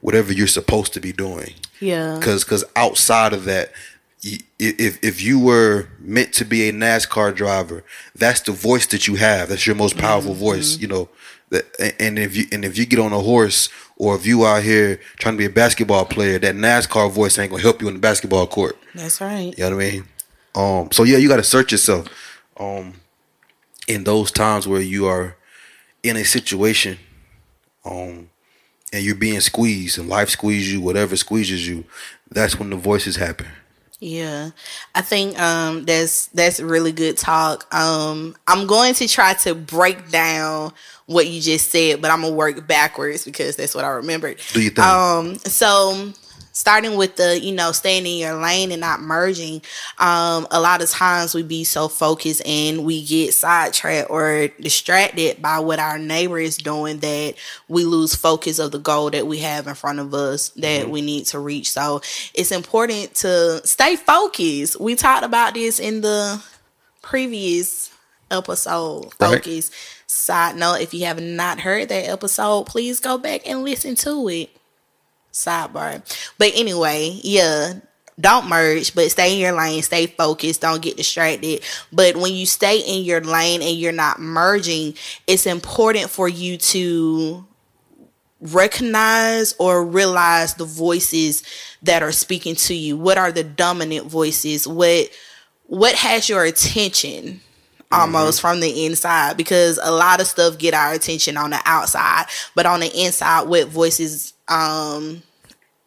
whatever 0.00 0.32
you're 0.32 0.46
supposed 0.48 0.92
to 0.94 1.00
be 1.00 1.12
doing 1.12 1.54
Yeah. 1.80 2.16
because 2.18 2.44
because 2.44 2.64
outside 2.76 3.32
of 3.32 3.44
that 3.44 3.70
if 4.58 5.02
if 5.04 5.22
you 5.22 5.38
were 5.38 5.88
meant 5.98 6.32
to 6.34 6.44
be 6.44 6.68
a 6.68 6.72
NASCAR 6.72 7.34
driver 7.34 7.84
that's 8.14 8.40
the 8.40 8.52
voice 8.52 8.86
that 8.86 9.06
you 9.06 9.16
have. 9.16 9.48
That's 9.50 9.66
your 9.66 9.76
most 9.76 9.98
powerful 9.98 10.32
Mm-hmm. 10.32 10.40
voice 10.40 10.78
you 10.78 10.88
know. 10.88 11.08
That 11.50 11.66
and- 11.78 11.94
and 12.00 12.18
if 12.18 12.34
you 12.36 12.46
and 12.52 12.64
if 12.64 12.78
you 12.78 12.86
get 12.86 12.98
on 12.98 13.12
a 13.12 13.20
horse 13.20 13.68
or 13.96 14.16
if 14.16 14.24
you 14.26 14.46
out 14.46 14.62
here 14.62 14.98
trying 15.18 15.34
to 15.34 15.38
be 15.38 15.44
a 15.44 15.50
basketball 15.50 16.04
player 16.06 16.38
that 16.38 16.54
NASCAR 16.54 17.10
voice 17.10 17.38
ain't 17.38 17.50
gonna 17.50 17.62
help 17.62 17.82
you 17.82 17.88
in 17.88 17.94
the 17.94 18.00
basketball 18.00 18.46
court. 18.46 18.76
That's 18.94 19.20
right. 19.20 19.52
you 19.56 19.64
know 19.68 19.76
what 19.76 19.84
I 19.84 19.90
mean? 19.90 20.04
Um 20.54 20.90
so 20.92 21.02
yeah 21.04 21.18
you 21.18 21.28
got 21.28 21.36
to 21.36 21.42
search 21.44 21.72
yourself 21.72 22.08
um 22.58 22.94
in 23.86 24.04
those 24.04 24.30
times 24.30 24.66
where 24.66 24.80
you 24.80 25.06
are 25.06 25.36
in 26.02 26.16
a 26.16 26.24
situation 26.24 26.96
um 27.84 28.30
and 28.92 29.04
you're 29.04 29.14
being 29.16 29.40
squeezed 29.40 29.98
and 29.98 30.08
life 30.08 30.30
squeezes 30.30 30.72
you 30.72 30.80
whatever 30.80 31.16
squeezes 31.16 31.66
you 31.68 31.84
that's 32.30 32.58
when 32.58 32.70
the 32.70 32.76
voices 32.76 33.16
happen 33.16 33.46
Yeah. 34.00 34.50
I 34.94 35.00
think 35.02 35.38
um 35.40 35.84
that's 35.84 36.26
that's 36.26 36.60
really 36.60 36.92
good 36.92 37.16
talk. 37.16 37.72
Um 37.74 38.36
I'm 38.46 38.66
going 38.66 38.94
to 38.94 39.08
try 39.08 39.34
to 39.34 39.54
break 39.54 40.10
down 40.10 40.72
what 41.06 41.26
you 41.26 41.40
just 41.40 41.70
said, 41.70 42.00
but 42.02 42.10
I'm 42.10 42.22
gonna 42.22 42.34
work 42.34 42.66
backwards 42.66 43.24
because 43.24 43.56
that's 43.56 43.74
what 43.74 43.84
I 43.84 43.88
remembered. 43.88 44.38
Do 44.52 44.62
you 44.62 44.70
think? 44.70 44.86
Um 44.86 45.36
so 45.36 46.12
starting 46.54 46.96
with 46.96 47.16
the, 47.16 47.38
you 47.38 47.52
know, 47.52 47.72
staying 47.72 48.06
in 48.06 48.16
your 48.16 48.34
lane 48.34 48.72
and 48.72 48.80
not 48.80 49.00
merging, 49.00 49.60
um, 49.98 50.46
a 50.50 50.60
lot 50.60 50.80
of 50.80 50.88
times 50.88 51.34
we 51.34 51.42
be 51.42 51.64
so 51.64 51.88
focused 51.88 52.40
and 52.46 52.84
we 52.84 53.04
get 53.04 53.34
sidetracked 53.34 54.08
or 54.08 54.48
distracted 54.60 55.42
by 55.42 55.58
what 55.58 55.80
our 55.80 55.98
neighbor 55.98 56.38
is 56.38 56.56
doing 56.56 56.98
that 57.00 57.34
we 57.68 57.84
lose 57.84 58.14
focus 58.14 58.58
of 58.58 58.70
the 58.70 58.78
goal 58.78 59.10
that 59.10 59.26
we 59.26 59.40
have 59.40 59.66
in 59.66 59.74
front 59.74 59.98
of 59.98 60.14
us 60.14 60.50
that 60.50 60.88
we 60.88 61.02
need 61.02 61.26
to 61.26 61.38
reach. 61.40 61.70
So 61.70 62.00
it's 62.32 62.52
important 62.52 63.14
to 63.16 63.60
stay 63.66 63.96
focused. 63.96 64.80
We 64.80 64.94
talked 64.94 65.24
about 65.24 65.54
this 65.54 65.80
in 65.80 66.00
the 66.00 66.40
previous 67.02 67.92
episode. 68.30 69.06
Right. 69.20 69.42
Focus. 69.42 69.70
Side 70.06 70.56
note, 70.56 70.80
if 70.80 70.94
you 70.94 71.06
have 71.06 71.20
not 71.20 71.58
heard 71.58 71.88
that 71.88 72.08
episode, 72.08 72.66
please 72.66 73.00
go 73.00 73.18
back 73.18 73.40
and 73.48 73.64
listen 73.64 73.96
to 73.96 74.28
it 74.28 74.50
sidebar. 75.34 76.02
But 76.38 76.52
anyway, 76.54 77.18
yeah, 77.22 77.74
don't 78.18 78.48
merge, 78.48 78.94
but 78.94 79.10
stay 79.10 79.34
in 79.34 79.40
your 79.40 79.52
lane, 79.52 79.82
stay 79.82 80.06
focused, 80.06 80.60
don't 80.60 80.82
get 80.82 80.96
distracted. 80.96 81.62
But 81.92 82.16
when 82.16 82.32
you 82.32 82.46
stay 82.46 82.78
in 82.78 83.04
your 83.04 83.20
lane 83.20 83.60
and 83.60 83.76
you're 83.76 83.92
not 83.92 84.20
merging, 84.20 84.94
it's 85.26 85.46
important 85.46 86.10
for 86.10 86.28
you 86.28 86.56
to 86.56 87.44
recognize 88.40 89.54
or 89.58 89.84
realize 89.84 90.54
the 90.54 90.64
voices 90.64 91.42
that 91.82 92.02
are 92.02 92.12
speaking 92.12 92.54
to 92.54 92.74
you. 92.74 92.96
What 92.96 93.18
are 93.18 93.32
the 93.32 93.44
dominant 93.44 94.06
voices? 94.06 94.66
What 94.66 95.10
what 95.66 95.94
has 95.94 96.28
your 96.28 96.44
attention? 96.44 97.40
almost 97.92 98.38
mm-hmm. 98.38 98.48
from 98.48 98.60
the 98.60 98.86
inside 98.86 99.36
because 99.36 99.78
a 99.82 99.90
lot 99.92 100.20
of 100.20 100.26
stuff 100.26 100.58
get 100.58 100.74
our 100.74 100.94
attention 100.94 101.36
on 101.36 101.50
the 101.50 101.60
outside 101.64 102.24
but 102.54 102.66
on 102.66 102.80
the 102.80 102.90
inside 103.00 103.42
what 103.42 103.68
voices 103.68 104.33
um 104.48 105.22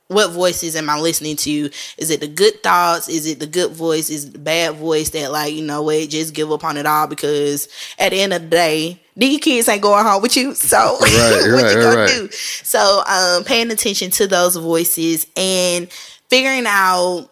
what 0.07 0.31
voices 0.31 0.75
am 0.75 0.89
I 0.89 0.97
listening 0.99 1.35
to? 1.37 1.69
Is 1.97 2.09
it 2.09 2.21
the 2.21 2.27
good 2.27 2.63
thoughts? 2.63 3.09
Is 3.09 3.25
it 3.25 3.39
the 3.39 3.47
good 3.47 3.71
voice? 3.71 4.09
Is 4.09 4.25
it 4.25 4.33
the 4.33 4.39
bad 4.39 4.75
voice 4.75 5.09
that 5.09 5.31
like, 5.31 5.53
you 5.53 5.63
know 5.63 5.81
what, 5.81 6.09
just 6.09 6.33
give 6.33 6.51
up 6.51 6.63
on 6.63 6.77
it 6.77 6.85
all 6.85 7.07
because 7.07 7.67
at 7.99 8.11
the 8.11 8.21
end 8.21 8.33
of 8.33 8.43
the 8.43 8.47
day, 8.47 9.01
these 9.17 9.39
kids 9.39 9.67
ain't 9.67 9.81
going 9.81 10.05
home 10.05 10.21
with 10.21 10.37
you. 10.37 10.53
So 10.55 10.77
Right, 10.77 11.47
what 11.51 11.63
right, 11.63 11.71
you 11.73 11.81
gonna 11.81 11.97
right. 11.97 12.09
do? 12.09 12.29
So 12.31 13.03
um, 13.05 13.43
paying 13.43 13.69
attention 13.71 14.11
to 14.11 14.27
those 14.27 14.55
voices 14.55 15.27
and 15.35 15.91
figuring 16.29 16.65
out 16.67 17.29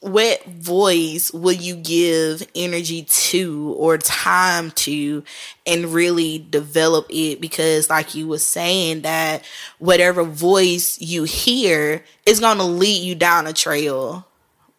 what 0.00 0.42
voice 0.44 1.30
will 1.30 1.52
you 1.52 1.76
give 1.76 2.42
energy 2.54 3.02
to 3.02 3.74
or 3.76 3.98
time 3.98 4.70
to 4.72 5.22
and 5.66 5.92
really 5.92 6.44
develop 6.50 7.06
it? 7.10 7.40
Because 7.40 7.90
like 7.90 8.14
you 8.14 8.26
were 8.26 8.38
saying 8.38 9.02
that 9.02 9.44
whatever 9.78 10.24
voice 10.24 10.98
you 11.00 11.24
hear 11.24 12.02
is 12.24 12.40
going 12.40 12.56
to 12.56 12.64
lead 12.64 13.02
you 13.02 13.14
down 13.14 13.46
a 13.46 13.52
trail 13.52 14.26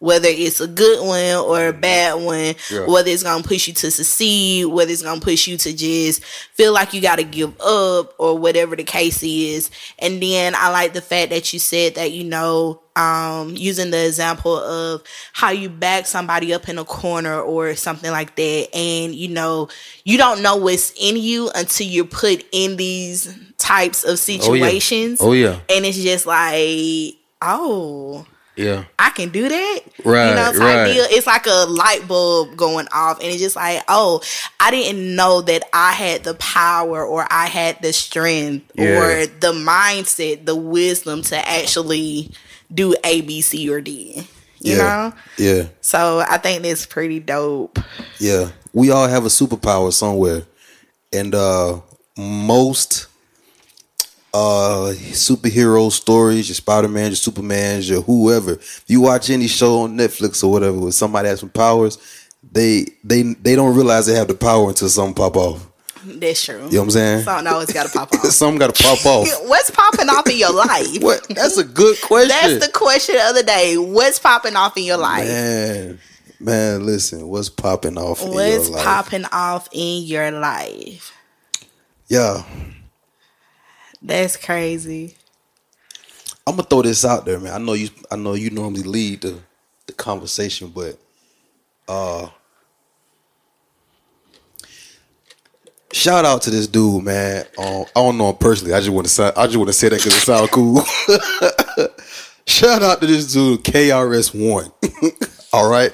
whether 0.02 0.28
it's 0.28 0.60
a 0.60 0.68
good 0.68 1.06
one 1.06 1.46
or 1.46 1.68
a 1.68 1.74
bad 1.74 2.16
one 2.16 2.56
Yeah. 2.72 2.88
whether 2.88 3.10
it's 3.10 3.22
to 3.22 3.42
push 3.44 3.68
you 3.68 3.74
to 3.76 3.92
succeed 3.92 4.66
whether 4.66 4.92
it's 4.92 5.04
to 5.04 5.20
push 5.22 5.48
you 5.48 5.58
to 5.58 5.72
just 5.74 6.24
feel 6.24 6.74
like 6.74 6.92
you 6.94 7.02
got 7.02 7.18
to 7.18 7.24
give 7.24 7.54
up 7.62 8.16
or 8.18 8.36
whatever 8.38 8.76
the 8.76 8.84
case 8.84 9.22
is. 9.22 9.70
And 10.00 10.22
then 10.22 10.56
i 10.56 10.70
like 10.72 10.94
the 10.94 11.02
fact 11.02 11.30
that 11.30 11.54
you 11.54 11.60
said 11.60 11.96
that 11.96 12.12
you 12.12 12.24
know 12.24 12.82
um, 12.94 13.56
using 13.56 13.90
the 13.92 14.06
example 14.06 14.58
of 14.58 15.04
how 15.32 15.52
you 15.52 15.70
back 15.70 16.06
somebody 16.08 16.54
up 16.54 16.68
in 16.68 16.78
a 16.78 16.84
corner 16.84 17.40
or 17.40 17.74
something 17.76 18.12
like 18.12 18.36
that. 18.36 18.68
And 18.76 19.16
you 19.16 19.30
know 19.30 19.70
you 20.04 20.18
don't 20.18 20.42
know 20.42 20.58
what's 20.58 20.92
in 21.00 21.16
you 21.16 21.50
until 21.56 21.88
you're 21.88 22.04
put 22.06 22.44
in 22.52 22.76
these 22.76 23.34
types 23.58 24.04
of 24.04 24.18
situations. 24.20 25.20
Oh 25.22 25.32
yeah. 25.34 25.60
and 25.70 25.86
it's 25.86 25.98
just 26.00 26.26
like 26.26 27.16
oh 27.42 28.26
Yeah. 28.56 28.84
I 29.00 29.10
can 29.12 29.30
do 29.30 29.48
that. 29.48 29.80
Right, 30.04 30.30
You 30.30 30.36
know, 30.36 30.52
type 30.52 30.60
right. 30.60 30.94
deal. 30.94 31.06
It's 31.10 31.26
like 31.28 31.46
a 31.48 31.66
light 31.70 32.08
bulb 32.08 32.56
going 32.58 32.88
off. 32.94 33.20
And 33.20 33.28
it's 33.28 33.40
just 33.42 33.56
like, 33.56 33.82
oh, 33.88 34.22
I 34.60 34.72
didn't 34.72 35.16
know 35.16 35.42
that 35.42 35.64
I 35.74 35.94
had 35.94 36.24
the 36.24 36.34
power 36.36 37.04
or 37.06 37.26
I 37.32 37.48
had 37.48 37.82
the 37.82 37.94
strength 37.94 38.70
Yeah. 38.76 39.00
or 39.00 39.26
the 39.26 39.54
mindset, 39.54 40.46
the 40.46 40.56
wisdom 40.56 41.22
to 41.24 41.38
actually 41.50 42.32
do 42.74 42.94
A, 43.04 43.22
B, 43.22 43.42
C, 43.42 43.70
or 43.70 43.82
D. 43.82 44.28
You 44.60 44.76
yeah. 44.76 44.78
know? 44.78 45.14
Yeah. 45.38 45.64
So 45.82 46.24
I 46.28 46.38
think 46.38 46.64
that's 46.64 46.86
pretty 46.86 47.20
dope. 47.20 47.80
Yeah. 48.20 48.50
We 48.74 48.92
all 48.92 49.08
have 49.08 49.26
a 49.26 49.30
superpower 49.30 49.92
somewhere. 49.92 50.44
And 51.12 51.34
uh 51.34 51.80
most 52.18 53.08
uh 54.34 54.94
superhero 55.12 55.92
stories, 55.92 56.48
your 56.48 56.56
Spider-Man, 56.56 57.08
your 57.12 57.16
Superman, 57.16 57.82
your 57.82 58.02
whoever. 58.02 58.54
If 58.54 58.86
you 58.88 59.02
watch 59.02 59.30
any 59.30 59.48
show 59.48 59.82
on 59.82 59.98
Netflix 59.98 60.44
or 60.44 60.52
whatever 60.52 60.78
with 60.80 60.94
somebody 60.96 61.28
has 61.28 61.42
some 61.42 61.50
powers, 61.50 61.98
they 62.52 62.86
they 63.04 63.24
they 63.24 63.56
don't 63.56 63.76
realize 63.76 64.06
they 64.06 64.16
have 64.16 64.28
the 64.30 64.34
power 64.36 64.70
until 64.70 64.90
something 64.90 65.16
pop 65.16 65.36
off. 65.36 65.68
That's 66.04 66.44
true. 66.44 66.56
You 66.56 66.62
know 66.72 66.80
what 66.80 66.84
I'm 66.86 66.92
saying? 66.92 67.24
Something 67.26 67.48
always 67.48 67.72
got 67.74 67.86
to 67.92 67.98
pop 67.98 68.12
off. 68.14 68.26
something 68.28 68.58
got 68.58 68.74
to 68.74 68.84
pop 68.84 69.06
off. 69.06 69.28
What's 69.48 69.70
popping 69.70 70.10
off 70.10 70.28
in 70.28 70.38
your 70.38 70.54
life? 70.54 70.88
What? 71.02 71.28
That's 71.30 71.58
a 71.58 71.64
good 71.64 72.00
question. 72.02 72.30
That's 72.30 72.66
the 72.66 72.72
question 72.72 73.18
of 73.22 73.36
the 73.36 73.44
day. 73.44 73.78
What's 73.78 74.18
popping 74.18 74.56
off 74.56 74.76
in 74.78 74.84
your 74.84 74.98
life? 74.98 75.28
man. 75.28 76.00
Man, 76.40 76.88
listen, 76.88 77.28
what's 77.28 77.50
popping 77.50 78.00
off 78.00 78.24
in 78.24 78.30
What's 78.30 78.68
your 78.68 78.78
life? 78.78 78.84
popping 78.84 79.26
off 79.26 79.70
in 79.74 80.02
your 80.06 80.32
life? 80.32 81.14
Yeah. 82.08 82.44
That's 84.02 84.38
crazy. 84.38 85.16
I'm 86.48 86.56
gonna 86.56 86.68
throw 86.68 86.82
this 86.82 87.06
out 87.06 87.26
there, 87.26 87.40
man. 87.40 87.54
I 87.54 87.58
know 87.60 87.74
you. 87.74 87.90
I 88.10 88.16
know 88.16 88.34
you 88.34 88.50
normally 88.50 88.84
lead 88.84 89.22
the 89.22 89.40
the 89.86 89.94
conversation, 89.94 90.70
but 90.70 90.98
uh, 91.88 92.30
shout 95.94 96.26
out 96.26 96.42
to 96.44 96.50
this 96.50 96.68
dude, 96.68 97.04
man. 97.04 97.46
Um, 97.58 97.86
I 97.96 98.00
don't 98.02 98.18
know 98.18 98.30
him 98.30 98.38
personally. 98.38 98.74
I 98.74 98.80
just 98.80 98.90
want 98.90 99.06
to 99.06 99.14
say. 99.14 99.32
I 99.38 99.46
just 99.46 99.58
want 99.58 99.70
to 99.70 99.74
say 99.74 99.90
that 99.90 99.98
because 99.98 100.16
it 100.16 100.22
sounds 100.22 100.50
cool. 100.50 100.82
shout 102.48 102.82
out 102.82 103.02
to 103.02 103.08
this 103.08 103.32
dude, 103.32 103.64
KRS 103.64 104.34
One. 104.34 104.72
All 105.54 105.70
right. 105.70 105.92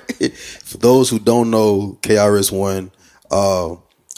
For 0.64 0.78
those 0.78 1.10
who 1.10 1.20
don't 1.20 1.50
know, 1.50 1.98
KRS 2.02 2.52
One, 2.52 2.92
uh, 3.32 3.76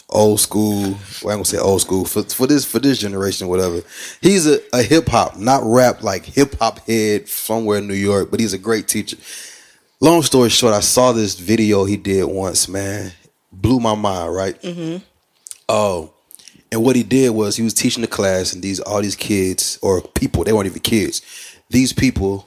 old 0.09 0.39
school. 0.39 0.97
Well, 1.23 1.33
I'm 1.33 1.37
gonna 1.37 1.45
say 1.45 1.57
old 1.57 1.81
school 1.81 2.05
for 2.05 2.23
for 2.23 2.47
this 2.47 2.65
for 2.65 2.79
this 2.79 2.97
generation, 2.97 3.47
whatever. 3.47 3.81
He's 4.21 4.47
a, 4.47 4.59
a 4.73 4.81
hip 4.81 5.07
hop, 5.07 5.37
not 5.37 5.61
rap, 5.63 6.03
like 6.03 6.25
hip 6.25 6.55
hop 6.59 6.79
head 6.87 7.27
somewhere 7.27 7.77
in 7.79 7.87
New 7.87 7.93
York, 7.93 8.31
but 8.31 8.39
he's 8.39 8.53
a 8.53 8.57
great 8.57 8.87
teacher. 8.87 9.17
Long 10.01 10.21
story 10.21 10.49
short, 10.49 10.73
I 10.73 10.79
saw 10.79 11.11
this 11.11 11.37
video 11.37 11.85
he 11.85 11.97
did 11.97 12.23
once, 12.25 12.67
man. 12.67 13.11
Blew 13.51 13.79
my 13.79 13.95
mind, 13.95 14.33
right? 14.33 14.61
Mm-hmm. 14.61 15.03
Oh, 15.67 16.13
and 16.71 16.83
what 16.83 16.95
he 16.95 17.03
did 17.03 17.31
was 17.31 17.55
he 17.55 17.63
was 17.63 17.73
teaching 17.73 18.01
the 18.01 18.07
class, 18.07 18.53
and 18.53 18.63
these 18.63 18.79
all 18.79 19.01
these 19.01 19.15
kids 19.15 19.77
or 19.81 20.01
people, 20.01 20.43
they 20.43 20.53
weren't 20.53 20.67
even 20.67 20.81
kids. 20.81 21.21
These 21.69 21.93
people 21.93 22.45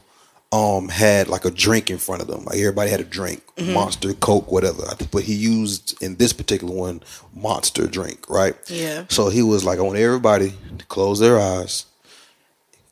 um 0.52 0.88
had 0.88 1.28
like 1.28 1.44
a 1.46 1.50
drink 1.50 1.90
in 1.90 1.96
front 1.98 2.20
of 2.22 2.28
them. 2.28 2.44
Like 2.44 2.58
everybody 2.58 2.90
had 2.90 3.00
a 3.00 3.04
drink, 3.04 3.42
mm-hmm. 3.56 3.72
Monster, 3.72 4.12
Coke, 4.12 4.52
whatever. 4.52 4.82
But 5.10 5.22
he 5.24 5.34
used 5.34 6.00
in 6.02 6.16
this 6.16 6.32
particular 6.32 6.74
one 6.74 7.02
Monster 7.34 7.86
drink, 7.86 8.28
right? 8.28 8.54
Yeah. 8.68 9.04
So 9.08 9.30
he 9.30 9.42
was 9.42 9.64
like, 9.64 9.78
I 9.78 9.82
want 9.82 9.98
everybody 9.98 10.52
to 10.78 10.84
close 10.86 11.18
their 11.20 11.40
eyes, 11.40 11.86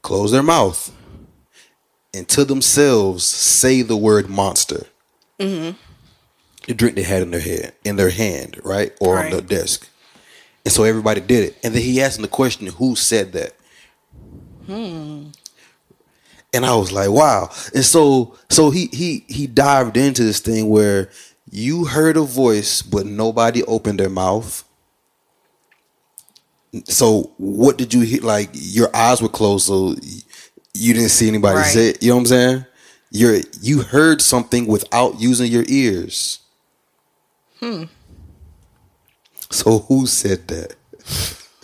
close 0.02 0.32
their 0.32 0.42
mouth, 0.42 0.90
and 2.14 2.26
to 2.30 2.44
themselves 2.44 3.24
say 3.24 3.82
the 3.82 3.96
word 3.96 4.28
monster. 4.28 4.86
Mm-hmm. 5.38 5.76
The 6.66 6.74
drink 6.74 6.96
they 6.96 7.02
had 7.02 7.22
in 7.22 7.30
their 7.30 7.40
head, 7.40 7.74
in 7.84 7.96
their 7.96 8.10
hand, 8.10 8.58
right, 8.64 8.92
or 9.00 9.18
on 9.18 9.24
Right. 9.24 9.32
the 9.34 9.42
desk. 9.42 9.88
And 10.64 10.72
so 10.72 10.84
everybody 10.84 11.20
did 11.20 11.44
it, 11.44 11.56
and 11.62 11.74
then 11.74 11.82
he 11.82 12.00
asked 12.02 12.16
them 12.16 12.22
the 12.22 12.28
question, 12.28 12.66
"Who 12.66 12.94
said 12.96 13.32
that?" 13.32 13.54
Hmm. 14.66 15.28
And 16.52 16.66
I 16.66 16.74
was 16.74 16.90
like, 16.90 17.10
"Wow!" 17.10 17.50
And 17.74 17.84
so, 17.84 18.36
so 18.48 18.70
he 18.70 18.86
he 18.92 19.24
he 19.28 19.46
dived 19.46 19.96
into 19.96 20.24
this 20.24 20.40
thing 20.40 20.68
where 20.68 21.10
you 21.50 21.84
heard 21.84 22.16
a 22.16 22.22
voice, 22.22 22.82
but 22.82 23.06
nobody 23.06 23.62
opened 23.64 24.00
their 24.00 24.10
mouth. 24.10 24.64
So 26.84 27.32
what 27.38 27.76
did 27.78 27.92
you 27.94 28.00
hear? 28.00 28.22
Like 28.22 28.50
your 28.52 28.94
eyes 28.94 29.20
were 29.22 29.28
closed, 29.28 29.66
so 29.66 29.94
you 30.74 30.94
didn't 30.94 31.08
see 31.10 31.28
anybody 31.28 31.56
Right. 31.58 31.66
say 31.72 31.88
it. 31.90 32.02
You 32.02 32.10
know 32.10 32.16
what 32.16 32.20
I'm 32.22 32.26
saying? 32.26 32.64
You're 33.10 33.40
you 33.60 33.82
heard 33.82 34.20
something 34.22 34.66
without 34.66 35.20
using 35.20 35.50
your 35.50 35.64
ears. 35.68 36.38
Hmm. 37.60 37.84
So 39.50 39.80
who 39.80 40.06
said 40.06 40.46
that? 40.48 40.74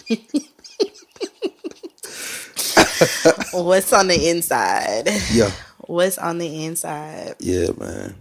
What's 3.52 3.92
on 3.92 4.08
the 4.08 4.28
inside? 4.30 5.08
Yeah, 5.32 5.50
What's 5.86 6.18
on 6.18 6.38
the 6.38 6.64
inside? 6.64 7.36
yeah, 7.40 7.68
man. 7.78 8.14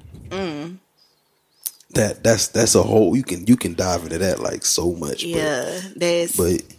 That 1.92 2.24
that's 2.24 2.48
that's 2.50 2.76
a 2.76 2.84
whole. 2.84 3.16
You 3.16 3.24
can 3.24 3.46
you 3.48 3.56
can 3.56 3.74
dive 3.74 4.04
into 4.04 4.18
that 4.18 4.40
like 4.40 4.66
so 4.66 4.94
much. 4.94 5.24
Yeah, 5.24 5.80
that's 5.96 6.36
But 6.38 6.62
but, 6.62 6.76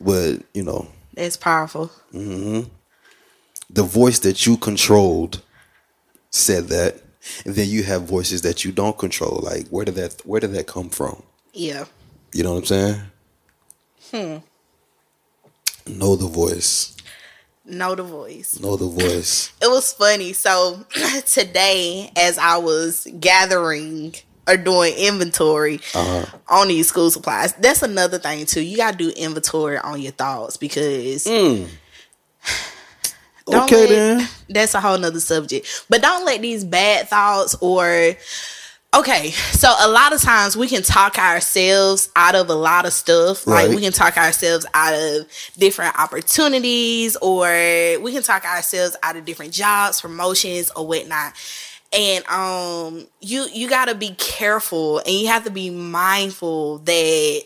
but 0.00 0.42
you 0.52 0.62
know 0.62 0.88
that's 1.14 1.36
powerful. 1.36 1.90
the 2.12 3.82
voice 3.82 4.18
that 4.20 4.44
you 4.46 4.56
controlled 4.56 5.42
said 6.30 6.68
that 6.68 7.00
and 7.46 7.54
then 7.54 7.68
you 7.68 7.82
have 7.84 8.02
voices 8.02 8.42
that 8.42 8.64
you 8.64 8.72
don't 8.72 8.98
control 8.98 9.40
like 9.42 9.68
where 9.68 9.84
did 9.84 9.94
that 9.94 10.20
where 10.26 10.40
did 10.40 10.52
that 10.52 10.66
come 10.66 10.90
from 10.90 11.22
Yeah. 11.54 11.84
you 12.32 12.42
know 12.42 12.52
what 12.54 12.58
i'm 12.58 12.64
saying 12.66 13.00
hmm 14.10 14.36
know 15.86 16.16
the 16.16 16.26
voice 16.28 16.90
Know 17.66 17.94
the 17.94 18.02
voice. 18.02 18.60
know 18.60 18.76
the 18.76 18.86
voice 18.88 19.50
It 19.62 19.68
was 19.68 19.92
funny. 19.94 20.34
So 20.34 20.84
today, 21.26 22.10
as 22.14 22.36
I 22.36 22.58
was 22.58 23.06
gathering 23.20 24.14
or 24.46 24.58
doing 24.58 24.92
inventory 24.98 25.80
Uh-huh. 25.94 26.26
on 26.48 26.68
these 26.68 26.88
school 26.88 27.10
supplies, 27.10 27.54
that's 27.54 27.82
another 27.82 28.18
thing 28.18 28.44
too. 28.44 28.60
You 28.62 28.76
gotta 28.76 28.96
do 28.98 29.08
inventory 29.10 29.78
on 29.78 30.00
your 30.02 30.12
thoughts 30.12 30.58
because 30.58 31.24
Don't 31.24 31.70
okay 33.64 33.80
let- 33.80 33.88
then 33.88 34.28
that's 34.48 34.74
a 34.74 34.80
whole 34.80 34.98
nother 34.98 35.20
subject. 35.20 35.66
But 35.88 36.02
don't 36.02 36.24
let 36.26 36.40
these 36.42 36.64
bad 36.64 37.08
thoughts 37.08 37.54
or 37.60 38.14
okay, 38.94 39.30
so 39.30 39.72
a 39.80 39.88
lot 39.88 40.12
of 40.12 40.20
times 40.20 40.56
we 40.56 40.68
can 40.68 40.82
talk 40.82 41.18
ourselves 41.18 42.10
out 42.16 42.34
of 42.34 42.48
a 42.48 42.54
lot 42.54 42.86
of 42.86 42.92
stuff. 42.92 43.46
Like 43.46 43.68
Right. 43.68 43.76
we 43.76 43.80
can 43.82 43.92
talk 43.92 44.16
ourselves 44.16 44.66
out 44.74 44.94
of 44.94 45.26
different 45.58 45.98
opportunities 45.98 47.16
or 47.16 47.46
we 48.00 48.12
can 48.12 48.22
talk 48.22 48.44
ourselves 48.44 48.96
out 49.02 49.16
of 49.16 49.24
different 49.24 49.52
jobs, 49.52 50.00
promotions 50.00 50.70
or 50.76 50.86
whatnot. 50.86 51.32
And 51.92 52.26
um 52.28 53.06
you 53.20 53.46
you 53.52 53.68
gotta 53.68 53.94
be 53.94 54.10
careful 54.18 54.98
and 54.98 55.08
you 55.10 55.28
have 55.28 55.44
to 55.44 55.50
be 55.50 55.70
mindful 55.70 56.78
that 56.78 57.42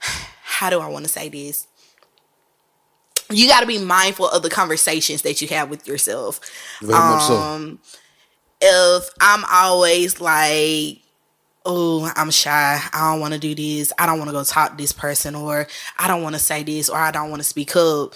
how 0.42 0.70
do 0.70 0.80
I 0.80 0.88
want 0.88 1.04
to 1.04 1.10
say 1.10 1.28
this? 1.28 1.66
you 3.32 3.46
got 3.46 3.60
to 3.60 3.66
be 3.66 3.78
mindful 3.78 4.28
of 4.28 4.42
the 4.42 4.50
conversations 4.50 5.22
that 5.22 5.40
you 5.40 5.46
have 5.46 5.70
with 5.70 5.86
yourself. 5.86 6.40
very 6.80 6.92
much 6.98 7.22
so 7.22 7.36
Um, 7.36 7.78
if 8.60 9.10
I'm 9.20 9.44
always 9.50 10.20
like, 10.20 10.98
oh, 11.66 12.10
I'm 12.16 12.30
shy. 12.30 12.80
I 12.92 13.12
don't 13.12 13.20
want 13.20 13.34
to 13.34 13.40
do 13.40 13.54
this. 13.54 13.92
I 13.98 14.06
don't 14.06 14.18
want 14.18 14.30
to 14.30 14.32
go 14.32 14.44
talk 14.44 14.70
to 14.70 14.76
this 14.76 14.92
person, 14.92 15.34
or 15.34 15.66
I 15.98 16.08
don't 16.08 16.22
want 16.22 16.34
to 16.34 16.40
say 16.40 16.62
this, 16.62 16.88
or 16.88 16.96
I 16.98 17.10
don't 17.10 17.30
want 17.30 17.40
to 17.40 17.48
speak 17.48 17.76
up. 17.76 18.14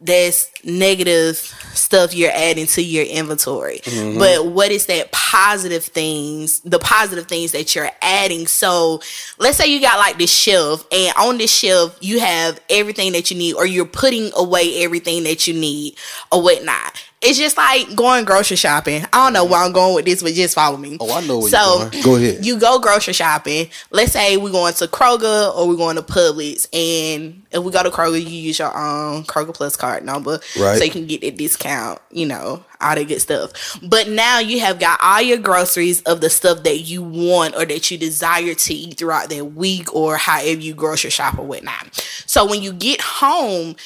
That's 0.00 0.48
negative 0.64 1.36
stuff 1.36 2.14
you're 2.14 2.30
adding 2.30 2.66
to 2.68 2.82
your 2.82 3.04
inventory. 3.04 3.80
Mm-hmm. 3.80 4.18
But 4.20 4.46
what 4.46 4.70
is 4.70 4.86
that 4.86 5.10
positive 5.10 5.82
things, 5.84 6.60
the 6.60 6.78
positive 6.78 7.26
things 7.26 7.50
that 7.50 7.74
you're 7.74 7.90
adding? 8.00 8.46
So 8.46 9.00
let's 9.38 9.58
say 9.58 9.66
you 9.66 9.80
got 9.80 9.98
like 9.98 10.16
this 10.16 10.32
shelf, 10.32 10.86
and 10.92 11.12
on 11.16 11.38
this 11.38 11.52
shelf, 11.52 11.98
you 12.00 12.20
have 12.20 12.60
everything 12.70 13.10
that 13.12 13.30
you 13.32 13.36
need, 13.36 13.54
or 13.54 13.66
you're 13.66 13.86
putting 13.86 14.30
away 14.36 14.84
everything 14.84 15.24
that 15.24 15.48
you 15.48 15.54
need, 15.54 15.96
or 16.30 16.42
whatnot 16.42 17.02
it's 17.20 17.38
just 17.38 17.56
like 17.56 17.94
going 17.96 18.24
grocery 18.24 18.56
shopping. 18.56 19.04
I 19.12 19.24
don't 19.24 19.32
know 19.32 19.44
where 19.44 19.60
I'm 19.60 19.72
going 19.72 19.94
with 19.94 20.04
this, 20.04 20.22
but 20.22 20.34
just 20.34 20.54
follow 20.54 20.76
me. 20.76 20.96
Oh, 21.00 21.12
I 21.12 21.26
know 21.26 21.40
where 21.40 21.48
so. 21.48 21.90
Go 22.02 22.16
ahead. 22.16 22.44
You 22.44 22.58
go 22.58 22.78
grocery 22.78 23.14
shopping. 23.14 23.68
Let's 23.90 24.12
say 24.12 24.36
we're 24.36 24.52
going 24.52 24.74
to 24.74 24.86
Kroger 24.86 25.54
or 25.56 25.68
we're 25.68 25.76
going 25.76 25.96
to 25.96 26.02
Publix, 26.02 26.68
and 26.72 27.42
if 27.50 27.62
we 27.62 27.72
go 27.72 27.82
to 27.82 27.90
Kroger, 27.90 28.20
you 28.20 28.28
use 28.28 28.58
your 28.58 28.76
own 28.76 29.24
Kroger 29.24 29.54
Plus 29.54 29.76
card 29.76 30.04
number, 30.04 30.40
Right. 30.58 30.78
So 30.78 30.84
you 30.84 30.90
can 30.90 31.06
get 31.06 31.20
the 31.20 31.30
discount. 31.30 32.00
You 32.10 32.26
know 32.26 32.64
all 32.80 32.94
that 32.94 33.08
good 33.08 33.20
stuff. 33.20 33.78
But 33.82 34.08
now 34.08 34.38
you 34.38 34.60
have 34.60 34.78
got 34.78 35.00
all 35.02 35.20
your 35.20 35.38
groceries 35.38 36.02
of 36.02 36.20
the 36.20 36.30
stuff 36.30 36.62
that 36.62 36.78
you 36.80 37.02
want 37.02 37.54
or 37.56 37.64
that 37.64 37.90
you 37.90 37.98
desire 37.98 38.54
to 38.54 38.74
eat 38.74 38.98
throughout 38.98 39.30
that 39.30 39.44
week 39.44 39.94
or 39.94 40.16
however 40.16 40.60
you 40.60 40.74
grocery 40.74 41.10
shop 41.10 41.38
or 41.38 41.46
whatnot. 41.46 41.94
So 42.26 42.46
when 42.46 42.62
you 42.62 42.72
get 42.72 43.00
home 43.00 43.76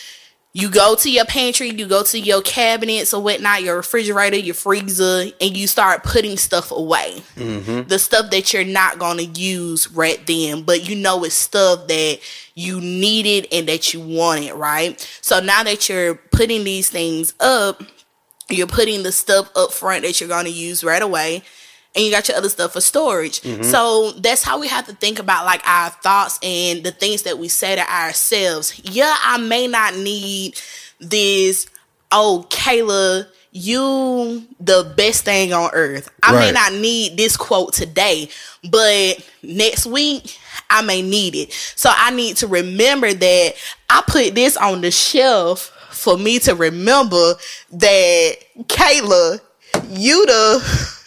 you 0.54 0.70
go 0.70 0.94
to 0.96 1.10
your 1.10 1.24
pantry, 1.24 1.70
you 1.70 1.86
go 1.86 2.02
to 2.02 2.20
your 2.20 2.42
cabinets 2.42 3.14
or 3.14 3.22
whatnot, 3.22 3.62
your 3.62 3.76
refrigerator, 3.76 4.36
your 4.36 4.54
freezer, 4.54 5.24
and 5.40 5.56
you 5.56 5.66
start 5.66 6.02
putting 6.02 6.36
stuff 6.36 6.70
away. 6.70 7.22
Mm-hmm. 7.36 7.88
The 7.88 7.98
stuff 7.98 8.30
that 8.30 8.52
you're 8.52 8.64
not 8.64 8.98
going 8.98 9.16
to 9.16 9.24
use 9.24 9.90
right 9.90 10.24
then, 10.26 10.62
but 10.62 10.86
you 10.86 10.94
know 10.94 11.24
it's 11.24 11.34
stuff 11.34 11.88
that 11.88 12.18
you 12.54 12.82
needed 12.82 13.48
and 13.50 13.66
that 13.68 13.94
you 13.94 14.00
wanted, 14.00 14.52
right? 14.52 15.00
So 15.22 15.40
now 15.40 15.62
that 15.62 15.88
you're 15.88 16.16
putting 16.16 16.64
these 16.64 16.90
things 16.90 17.32
up, 17.40 17.82
you're 18.50 18.66
putting 18.66 19.04
the 19.04 19.12
stuff 19.12 19.50
up 19.56 19.72
front 19.72 20.02
that 20.02 20.20
you're 20.20 20.28
going 20.28 20.44
to 20.44 20.52
use 20.52 20.84
right 20.84 21.00
away 21.00 21.42
and 21.94 22.04
you 22.04 22.10
got 22.10 22.28
your 22.28 22.36
other 22.36 22.48
stuff 22.48 22.72
for 22.72 22.80
storage. 22.80 23.40
Mm-hmm. 23.42 23.64
So 23.64 24.12
that's 24.12 24.42
how 24.42 24.58
we 24.58 24.68
have 24.68 24.86
to 24.86 24.94
think 24.94 25.18
about 25.18 25.44
like 25.44 25.66
our 25.66 25.90
thoughts 25.90 26.38
and 26.42 26.82
the 26.84 26.90
things 26.92 27.22
that 27.22 27.38
we 27.38 27.48
say 27.48 27.76
to 27.76 27.92
ourselves. 27.92 28.80
Yeah, 28.84 29.14
I 29.22 29.38
may 29.38 29.66
not 29.66 29.96
need 29.96 30.58
this, 30.98 31.66
oh, 32.10 32.46
Kayla, 32.48 33.26
you 33.54 34.46
the 34.58 34.90
best 34.96 35.24
thing 35.24 35.52
on 35.52 35.70
earth. 35.74 36.08
I 36.22 36.32
may 36.32 36.52
not 36.52 36.72
need 36.72 37.18
this 37.18 37.36
quote 37.36 37.74
today, 37.74 38.30
but 38.70 39.28
next 39.42 39.84
week 39.84 40.38
I 40.70 40.80
may 40.80 41.02
need 41.02 41.34
it. 41.34 41.52
So 41.52 41.90
I 41.94 42.10
need 42.12 42.36
to 42.38 42.46
remember 42.46 43.12
that 43.12 43.54
I 43.90 44.02
put 44.06 44.34
this 44.34 44.56
on 44.56 44.80
the 44.80 44.90
shelf 44.90 45.70
for 45.90 46.16
me 46.16 46.38
to 46.40 46.54
remember 46.54 47.34
that 47.72 48.36
Kayla, 48.60 49.40
you 49.90 50.24
the 50.24 51.01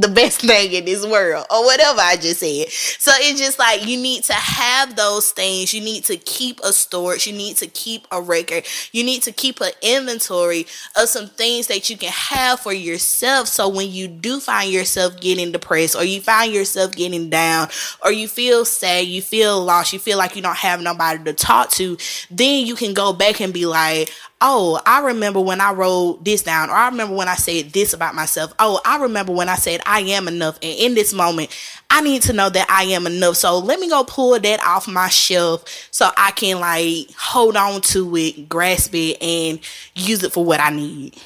the 0.00 0.08
best 0.08 0.40
thing 0.40 0.72
in 0.72 0.84
this 0.84 1.04
world 1.04 1.44
or 1.50 1.64
whatever 1.64 2.00
I 2.00 2.16
just 2.16 2.40
said. 2.40 2.68
So 2.68 3.10
it's 3.16 3.40
just 3.40 3.58
like 3.58 3.86
you 3.86 3.96
need 3.96 4.24
to 4.24 4.32
have 4.32 4.96
those 4.96 5.32
things. 5.32 5.74
You 5.74 5.80
need 5.80 6.04
to 6.04 6.16
keep 6.16 6.60
a 6.60 6.72
storage. 6.72 7.26
You 7.26 7.32
need 7.32 7.56
to 7.58 7.66
keep 7.66 8.06
a 8.12 8.20
record. 8.20 8.64
You 8.92 9.04
need 9.04 9.22
to 9.22 9.32
keep 9.32 9.60
an 9.60 9.72
inventory 9.82 10.66
of 10.96 11.08
some 11.08 11.28
things 11.28 11.66
that 11.66 11.90
you 11.90 11.96
can 11.96 12.12
have 12.12 12.60
for 12.60 12.72
yourself. 12.72 13.48
So 13.48 13.68
when 13.68 13.90
you 13.90 14.08
do 14.08 14.40
find 14.40 14.70
yourself 14.72 15.18
getting 15.20 15.52
depressed 15.52 15.96
or 15.96 16.04
you 16.04 16.20
find 16.20 16.52
yourself 16.52 16.92
getting 16.92 17.30
down 17.30 17.68
or 18.04 18.12
you 18.12 18.28
feel 18.28 18.64
sad, 18.64 19.06
you 19.06 19.22
feel 19.22 19.62
lost, 19.62 19.92
you 19.92 19.98
feel 19.98 20.18
like 20.18 20.36
you 20.36 20.42
don't 20.42 20.56
have 20.56 20.80
nobody 20.80 21.24
to 21.24 21.32
talk 21.32 21.70
to, 21.72 21.96
then 22.30 22.66
you 22.66 22.74
can 22.74 22.94
go 22.94 23.12
back 23.12 23.40
and 23.40 23.52
be 23.52 23.66
like, 23.66 24.10
oh, 24.40 24.80
I 24.86 25.00
remember 25.00 25.40
when 25.40 25.60
I 25.60 25.72
wrote 25.72 26.24
this 26.24 26.42
down, 26.42 26.70
or 26.70 26.74
I 26.74 26.88
remember 26.88 27.14
when 27.14 27.28
I 27.28 27.34
said 27.34 27.70
this 27.72 27.92
about 27.92 28.14
myself. 28.14 28.52
Oh, 28.58 28.80
I 28.84 28.98
remember 28.98 29.32
when 29.32 29.48
I 29.48 29.56
said 29.56 29.80
I 29.84 30.00
am 30.00 30.28
enough. 30.28 30.58
And 30.62 30.78
in 30.78 30.94
this 30.94 31.12
moment, 31.12 31.50
I 31.90 32.00
need 32.00 32.22
to 32.22 32.32
know 32.32 32.48
that 32.48 32.68
I 32.70 32.84
am 32.84 33.06
enough. 33.06 33.36
So 33.36 33.58
let 33.58 33.80
me 33.80 33.88
go 33.88 34.04
pull 34.04 34.38
that 34.38 34.60
off 34.64 34.86
my 34.86 35.08
shelf 35.08 35.64
so 35.90 36.10
I 36.16 36.30
can 36.32 36.60
like 36.60 37.10
hold 37.18 37.56
on 37.56 37.80
to 37.82 38.16
it, 38.16 38.48
grasp 38.48 38.94
it, 38.94 39.22
and 39.22 39.60
use 39.94 40.22
it 40.22 40.32
for 40.32 40.44
what 40.44 40.60
I 40.60 40.70
need. 40.70 41.16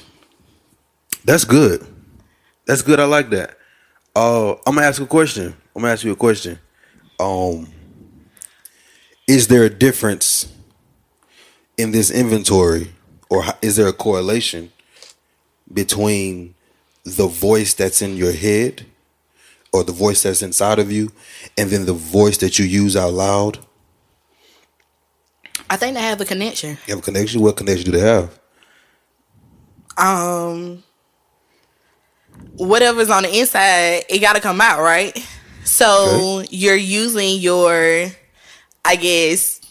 That's 1.25 1.45
good. 1.45 1.85
That's 2.65 2.81
good. 2.81 2.99
I 2.99 3.05
like 3.05 3.29
that. 3.29 3.57
Uh, 4.15 4.53
I'm 4.65 4.75
gonna 4.75 4.87
ask 4.87 5.01
a 5.01 5.05
question. 5.05 5.55
I'm 5.75 5.81
gonna 5.81 5.93
ask 5.93 6.03
you 6.03 6.11
a 6.11 6.15
question. 6.15 6.59
Um, 7.19 7.67
is 9.27 9.47
there 9.47 9.63
a 9.63 9.69
difference 9.69 10.51
in 11.77 11.91
this 11.91 12.11
inventory, 12.11 12.91
or 13.33 13.43
is 13.63 13.77
there 13.77 13.87
a 13.87 13.93
correlation 13.93 14.71
between 15.71 16.53
the 17.03 17.25
voice 17.27 17.73
that's 17.73 18.01
in 18.01 18.15
your 18.15 18.31
head, 18.31 18.85
or 19.71 19.83
the 19.83 19.91
voice 19.91 20.21
that's 20.21 20.43
inside 20.43 20.77
of 20.77 20.91
you, 20.91 21.11
and 21.57 21.71
then 21.71 21.85
the 21.85 21.93
voice 21.93 22.37
that 22.37 22.59
you 22.59 22.65
use 22.65 22.95
out 22.95 23.13
loud? 23.13 23.57
I 25.67 25.77
think 25.77 25.95
they 25.95 26.01
have 26.01 26.21
a 26.21 26.25
connection. 26.25 26.77
You 26.85 26.93
have 26.93 26.99
a 26.99 27.01
connection. 27.01 27.41
What 27.41 27.57
connection 27.57 27.85
do 27.91 27.97
they 27.97 28.05
have? 28.05 28.39
um 29.97 30.83
whatever's 32.55 33.11
on 33.11 33.23
the 33.23 33.39
inside, 33.39 34.05
it 34.09 34.19
got 34.19 34.33
to 34.33 34.41
come 34.41 34.59
out, 34.59 34.81
right? 34.81 35.15
So 35.63 36.43
you're 36.49 36.75
using 36.75 37.39
your, 37.39 38.07
I 38.83 38.95
guess, 38.95 39.61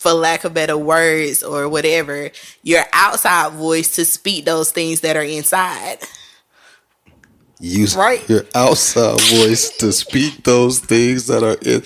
for 0.00 0.12
lack 0.12 0.44
of 0.44 0.54
better 0.54 0.78
words 0.78 1.42
or 1.42 1.68
whatever, 1.68 2.30
your 2.62 2.84
outside 2.92 3.52
voice 3.52 3.94
to 3.96 4.04
speak 4.06 4.46
those 4.46 4.72
things 4.72 5.00
that 5.02 5.16
are 5.16 5.22
inside. 5.22 5.98
Use 7.62 7.94
Right. 7.94 8.26
your 8.30 8.46
outside 8.54 9.20
voice 9.20 9.68
to 9.78 9.92
speak 9.92 10.44
those 10.44 10.78
things 10.78 11.26
that 11.26 11.42
are 11.42 11.58
in. 11.60 11.82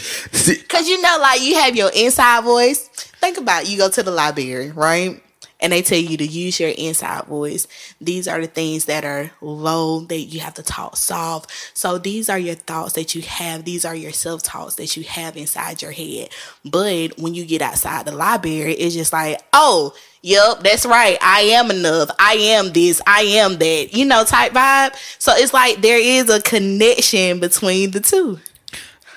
Cause 0.69 0.89
you 0.89 1.03
know, 1.03 1.19
like 1.21 1.43
you 1.43 1.57
have 1.57 1.75
your 1.75 1.91
inside 1.97 2.45
voice. 2.45 2.89
Think 3.21 3.39
about 3.39 3.65
it. 3.65 3.71
you 3.71 3.79
go 3.79 3.89
to 3.89 4.03
the 4.05 4.13
library, 4.13 4.71
right? 4.71 5.21
And 5.65 5.73
they 5.73 5.81
tell 5.81 5.99
you 5.99 6.19
to 6.19 6.27
use 6.27 6.61
your 6.61 6.69
inside 6.77 7.25
voice. 7.25 7.67
These 7.99 8.29
are 8.29 8.39
the 8.39 8.47
things 8.47 8.85
that 8.85 9.03
are 9.03 9.31
low 9.41 10.01
that 10.01 10.19
you 10.19 10.41
have 10.41 10.53
to 10.55 10.63
talk 10.63 10.99
soft. 10.99 11.51
So 11.73 11.97
these 11.97 12.29
are 12.29 12.39
your 12.39 12.55
thoughts 12.55 12.93
that 12.93 13.15
you 13.15 13.23
have. 13.23 13.65
These 13.65 13.87
are 13.87 13.95
your 13.95 14.13
self 14.13 14.43
talks 14.43 14.75
that 14.75 14.95
you 14.95 15.05
have 15.05 15.39
inside 15.39 15.81
your 15.81 15.93
head. 15.93 16.29
But 16.67 17.19
when 17.19 17.33
you 17.33 17.47
get 17.47 17.63
outside 17.63 18.05
the 18.05 18.13
library, 18.13 18.75
it's 18.75 18.95
just 18.95 19.15
like, 19.15 19.41
oh, 19.55 19.95
yep, 20.21 20.61
that's 20.61 20.85
right. 20.85 21.17
I 21.23 21.41
am 21.41 21.71
enough. 21.71 22.11
I 22.19 22.35
am 22.35 22.75
this. 22.75 23.01
I 23.07 23.23
am 23.23 23.57
that. 23.57 23.95
You 23.95 24.05
know, 24.05 24.23
type 24.25 24.53
vibe. 24.53 24.95
So 25.19 25.33
it's 25.35 25.55
like 25.55 25.81
there 25.81 25.99
is 25.99 26.29
a 26.29 26.43
connection 26.43 27.41
between 27.41 27.93
the 27.93 28.01
two. 28.01 28.39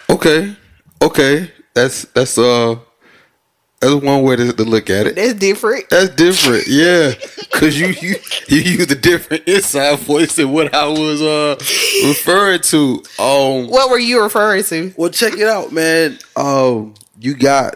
Okay, 0.10 0.56
okay, 1.02 1.52
that's 1.74 2.04
that's 2.14 2.38
uh 2.38 2.78
that's 3.80 3.94
one 3.94 4.24
way 4.24 4.36
to, 4.36 4.54
to 4.54 4.64
look 4.64 4.90
at 4.90 5.06
it. 5.08 5.16
That's 5.16 5.34
different. 5.34 5.90
That's 5.90 6.10
different, 6.16 6.68
yeah, 6.68 7.14
because 7.52 7.80
you 7.80 7.88
you 8.02 8.16
you 8.48 8.58
used 8.58 8.92
a 8.92 8.96
different 8.96 9.48
inside 9.48 10.00
voice 10.00 10.36
than 10.36 10.52
what 10.52 10.74
I 10.74 10.88
was 10.88 11.22
uh 11.22 11.56
referring 12.08 12.62
to. 12.62 13.04
Um, 13.20 13.68
What 13.70 13.90
were 13.90 14.00
you 14.00 14.22
referring 14.22 14.64
to? 14.66 14.94
well, 14.98 15.10
check 15.10 15.34
it 15.34 15.48
out, 15.48 15.72
man. 15.72 16.18
Um, 16.36 16.96
you 17.20 17.36
got 17.36 17.76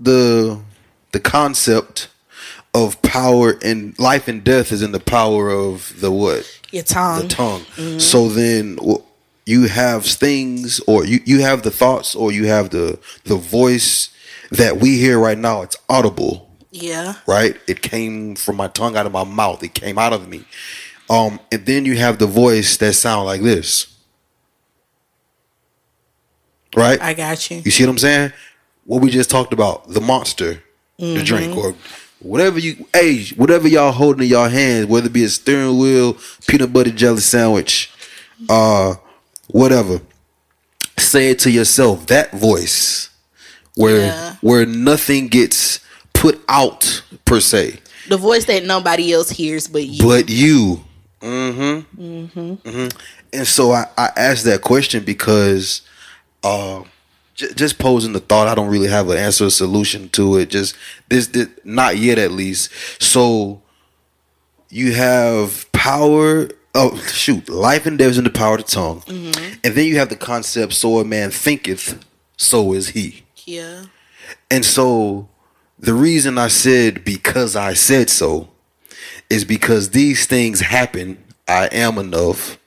the 0.00 0.58
the 1.12 1.20
concept 1.20 2.08
of 2.74 3.00
power 3.02 3.54
and 3.62 3.98
life 3.98 4.28
and 4.28 4.44
death 4.44 4.70
is 4.72 4.82
in 4.82 4.92
the 4.92 5.00
power 5.00 5.48
of 5.50 5.94
the 6.00 6.10
what 6.10 6.44
Your 6.72 6.82
tongue. 6.82 7.22
the 7.22 7.28
tongue. 7.28 7.98
So 7.98 8.28
then 8.28 8.76
w- 8.76 9.02
you 9.46 9.68
have 9.68 10.04
things, 10.04 10.80
or 10.88 11.06
you, 11.06 11.20
you 11.24 11.40
have 11.40 11.62
the 11.62 11.70
thoughts, 11.70 12.14
or 12.16 12.32
you 12.32 12.46
have 12.48 12.70
the 12.70 12.98
the 13.24 13.36
voice 13.36 14.10
that 14.56 14.78
we 14.78 14.98
hear 14.98 15.18
right 15.18 15.38
now. 15.38 15.62
It's 15.62 15.76
audible, 15.88 16.50
Yeah. 16.70 17.14
right? 17.26 17.56
It 17.66 17.82
came 17.82 18.34
from 18.36 18.56
my 18.56 18.68
tongue 18.68 18.96
out 18.96 19.06
of 19.06 19.12
my 19.12 19.24
mouth. 19.24 19.62
It 19.62 19.74
came 19.74 19.98
out 19.98 20.12
of 20.12 20.28
me. 20.28 20.44
Um, 21.08 21.38
and 21.52 21.64
then 21.66 21.84
you 21.84 21.96
have 21.98 22.18
the 22.18 22.26
voice 22.26 22.76
that 22.78 22.94
sound 22.94 23.26
like 23.26 23.40
this, 23.42 23.86
right? 26.76 27.00
I 27.00 27.14
got 27.14 27.50
you. 27.50 27.62
You 27.64 27.70
see 27.70 27.84
what 27.84 27.90
I'm 27.90 27.98
saying? 27.98 28.32
What 28.84 29.02
we 29.02 29.10
just 29.10 29.30
talked 29.30 29.52
about, 29.52 29.88
the 29.88 30.00
monster, 30.00 30.62
the 30.98 31.22
drink, 31.22 31.56
or 31.56 31.74
whatever 32.20 32.58
you, 32.58 32.86
hey, 32.92 33.24
whatever 33.36 33.68
y'all 33.68 33.92
holding 33.92 34.22
in 34.24 34.28
y'all 34.30 34.48
hands, 34.48 34.86
whether 34.86 35.06
it 35.06 35.12
be 35.12 35.24
a 35.24 35.28
steering 35.28 35.78
wheel, 35.78 36.16
peanut 36.46 36.72
butter 36.72 36.90
jelly 36.90 37.20
sandwich, 37.20 37.90
uh, 38.48 38.94
whatever. 39.48 40.00
Say 40.98 41.30
it 41.30 41.38
to 41.40 41.50
yourself. 41.50 42.06
That 42.06 42.32
voice, 42.32 43.10
where 43.76 44.00
Yeah. 44.06 44.36
where 44.40 44.66
nothing 44.66 45.28
gets 45.28 45.80
put 46.12 46.40
out 46.48 47.02
per 47.24 47.40
se, 47.40 47.78
The 48.08 48.16
voice 48.16 48.44
that 48.46 48.64
nobody 48.64 49.12
else 49.12 49.30
hears 49.30 49.68
but 49.68 49.86
you. 49.86 50.02
but 50.04 50.28
you. 50.28 50.82
Mm-hmm. 51.22 52.02
Mm-hmm. 52.02 52.40
mm-hmm. 52.68 52.98
And 53.32 53.46
so 53.46 53.72
I, 53.72 53.86
I 53.98 54.10
asked 54.16 54.44
that 54.44 54.62
question 54.62 55.02
because 55.04 55.82
uh, 56.42 56.82
j- 57.34 57.52
just 57.54 57.78
posing 57.78 58.12
the 58.12 58.20
thought. 58.20 58.48
I 58.48 58.54
don't 58.54 58.68
really 58.68 58.88
have 58.88 59.08
an 59.10 59.16
answer 59.18 59.46
or 59.46 59.50
solution 59.50 60.08
to 60.10 60.36
it. 60.38 60.50
Just 60.50 60.76
this, 61.08 61.26
this, 61.28 61.48
not 61.64 61.96
yet 61.98 62.18
at 62.18 62.30
least. 62.32 62.70
So 63.02 63.60
you 64.70 64.92
have 64.94 65.70
power. 65.72 66.48
Oh 66.74 66.96
shoot! 67.08 67.48
Life 67.48 67.86
and 67.86 67.98
death 67.98 68.10
is 68.10 68.18
in 68.18 68.24
the 68.24 68.30
power 68.30 68.56
of 68.56 68.64
the 68.64 68.70
tongue, 68.70 69.02
and 69.08 69.74
then 69.74 69.86
you 69.86 69.96
have 69.98 70.10
the 70.10 70.16
concept: 70.16 70.74
"So 70.74 70.98
a 70.98 71.04
man 71.04 71.30
thinketh, 71.30 71.98
so 72.36 72.72
is 72.74 72.90
he." 72.90 73.24
Yeah. 73.46 73.84
And 74.50 74.64
so 74.64 75.28
the 75.78 75.94
reason 75.94 76.36
I 76.36 76.48
said 76.48 77.04
because 77.04 77.56
I 77.56 77.74
said 77.74 78.10
so 78.10 78.48
is 79.30 79.44
because 79.44 79.90
these 79.90 80.26
things 80.26 80.60
happen. 80.60 81.22
I 81.48 81.68
am 81.72 81.98
enough 81.98 82.58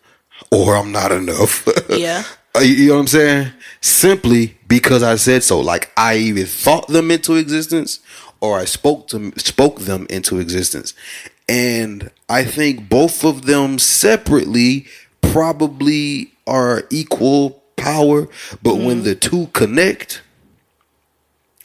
or 0.51 0.75
I'm 0.75 0.91
not 0.91 1.11
enough. 1.11 1.67
Yeah. 1.89 2.23
Uh, 2.55 2.59
you 2.59 2.87
know 2.87 2.95
what 2.95 3.01
I'm 3.01 3.07
saying? 3.07 3.51
Simply 3.81 4.57
because 4.67 5.03
I 5.03 5.15
said 5.17 5.43
so. 5.43 5.59
Like 5.59 5.91
I 5.97 6.15
either 6.15 6.45
thought 6.45 6.87
them 6.87 7.11
into 7.11 7.35
existence 7.35 7.99
or 8.41 8.57
I 8.57 8.65
spoke 8.65 9.07
to 9.09 9.33
spoke 9.37 9.81
them 9.81 10.07
into 10.09 10.39
existence. 10.39 10.93
And 11.47 12.11
I 12.27 12.43
think 12.43 12.89
both 12.89 13.23
of 13.23 13.45
them 13.45 13.79
separately 13.79 14.87
probably 15.21 16.31
are 16.47 16.83
equal 16.89 17.61
power, 17.75 18.27
but 18.61 18.75
when 18.75 19.03
the 19.03 19.15
two 19.15 19.47
connect, 19.47 20.21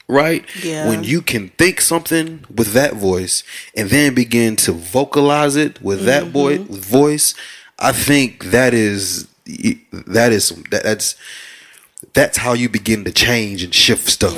right? 0.08 0.44
Yeah. 0.62 0.88
When 0.88 1.04
you 1.04 1.22
can 1.22 1.48
think 1.50 1.80
something 1.80 2.44
with 2.54 2.72
that 2.72 2.94
voice 2.94 3.42
and 3.76 3.90
then 3.90 4.14
begin 4.14 4.56
to 4.56 4.72
vocalize 4.72 5.56
it 5.56 5.80
with 5.82 6.04
that 6.04 6.24
mm-hmm. 6.24 6.32
boy 6.32 6.58
voice, 6.58 7.34
I 7.78 7.92
think 7.92 8.46
that 8.46 8.74
is 8.74 9.26
that 9.46 10.32
is 10.32 10.50
that, 10.70 10.82
that's 10.82 11.16
that's 12.12 12.36
how 12.38 12.52
you 12.52 12.68
begin 12.68 13.04
to 13.04 13.12
change 13.12 13.62
and 13.62 13.74
shift 13.74 14.08
stuff. 14.08 14.36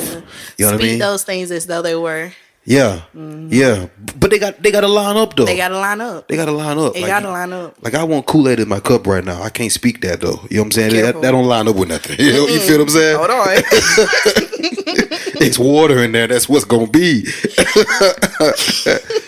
You 0.56 0.66
know 0.66 0.72
what 0.72 0.80
I 0.80 0.84
mean? 0.84 0.98
those 0.98 1.24
things 1.24 1.50
as 1.50 1.66
though 1.66 1.82
they 1.82 1.94
were. 1.96 2.32
yeah, 2.64 3.02
mm-hmm. 3.14 3.48
yeah. 3.50 3.88
But 4.18 4.30
they 4.30 4.38
got 4.38 4.62
they 4.62 4.70
got 4.72 4.80
to 4.80 4.88
line 4.88 5.16
up 5.16 5.36
though. 5.36 5.44
They 5.44 5.56
got 5.56 5.68
to 5.68 5.78
line 5.78 6.00
up. 6.00 6.26
They 6.26 6.36
got 6.36 6.46
to 6.46 6.52
line 6.52 6.78
up. 6.78 6.94
They 6.94 7.02
Like, 7.02 7.10
gotta 7.10 7.28
line 7.28 7.52
up. 7.52 7.76
Like 7.82 7.94
I 7.94 8.02
want 8.04 8.26
Kool 8.26 8.48
Aid 8.48 8.60
in 8.60 8.68
my 8.68 8.80
cup 8.80 9.06
right 9.06 9.24
now. 9.24 9.42
I 9.42 9.50
can't 9.50 9.70
speak 9.70 10.00
that 10.00 10.20
though. 10.20 10.40
You 10.50 10.56
know 10.56 10.62
what 10.62 10.66
I'm 10.66 10.70
saying? 10.72 11.02
That, 11.02 11.20
that 11.22 11.30
don't 11.30 11.46
line 11.46 11.68
up 11.68 11.76
with 11.76 11.88
nothing. 11.88 12.16
You, 12.24 12.32
know, 12.32 12.46
you 12.46 12.60
feel 12.60 12.78
what 12.78 12.84
I'm 12.84 12.88
saying? 12.88 13.16
Hold 13.18 13.30
on. 13.30 13.46
it's 15.40 15.58
water 15.58 16.02
in 16.02 16.12
there. 16.12 16.26
That's 16.26 16.48
what's 16.48 16.64
gonna 16.64 16.86
be. 16.86 17.26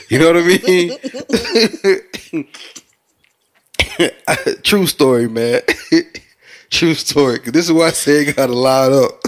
you 0.09 0.19
know 0.19 0.33
what 0.33 0.37
I 0.37 0.43
mean? 2.39 2.45
True 4.63 4.87
story, 4.87 5.29
man. 5.29 5.63
True 6.71 6.95
story. 6.95 7.39
This 7.45 7.67
is 7.67 7.73
why 7.73 7.87
I 7.87 7.91
say 7.91 8.33
gotta 8.33 8.53
line 8.53 8.93
up. 8.93 9.21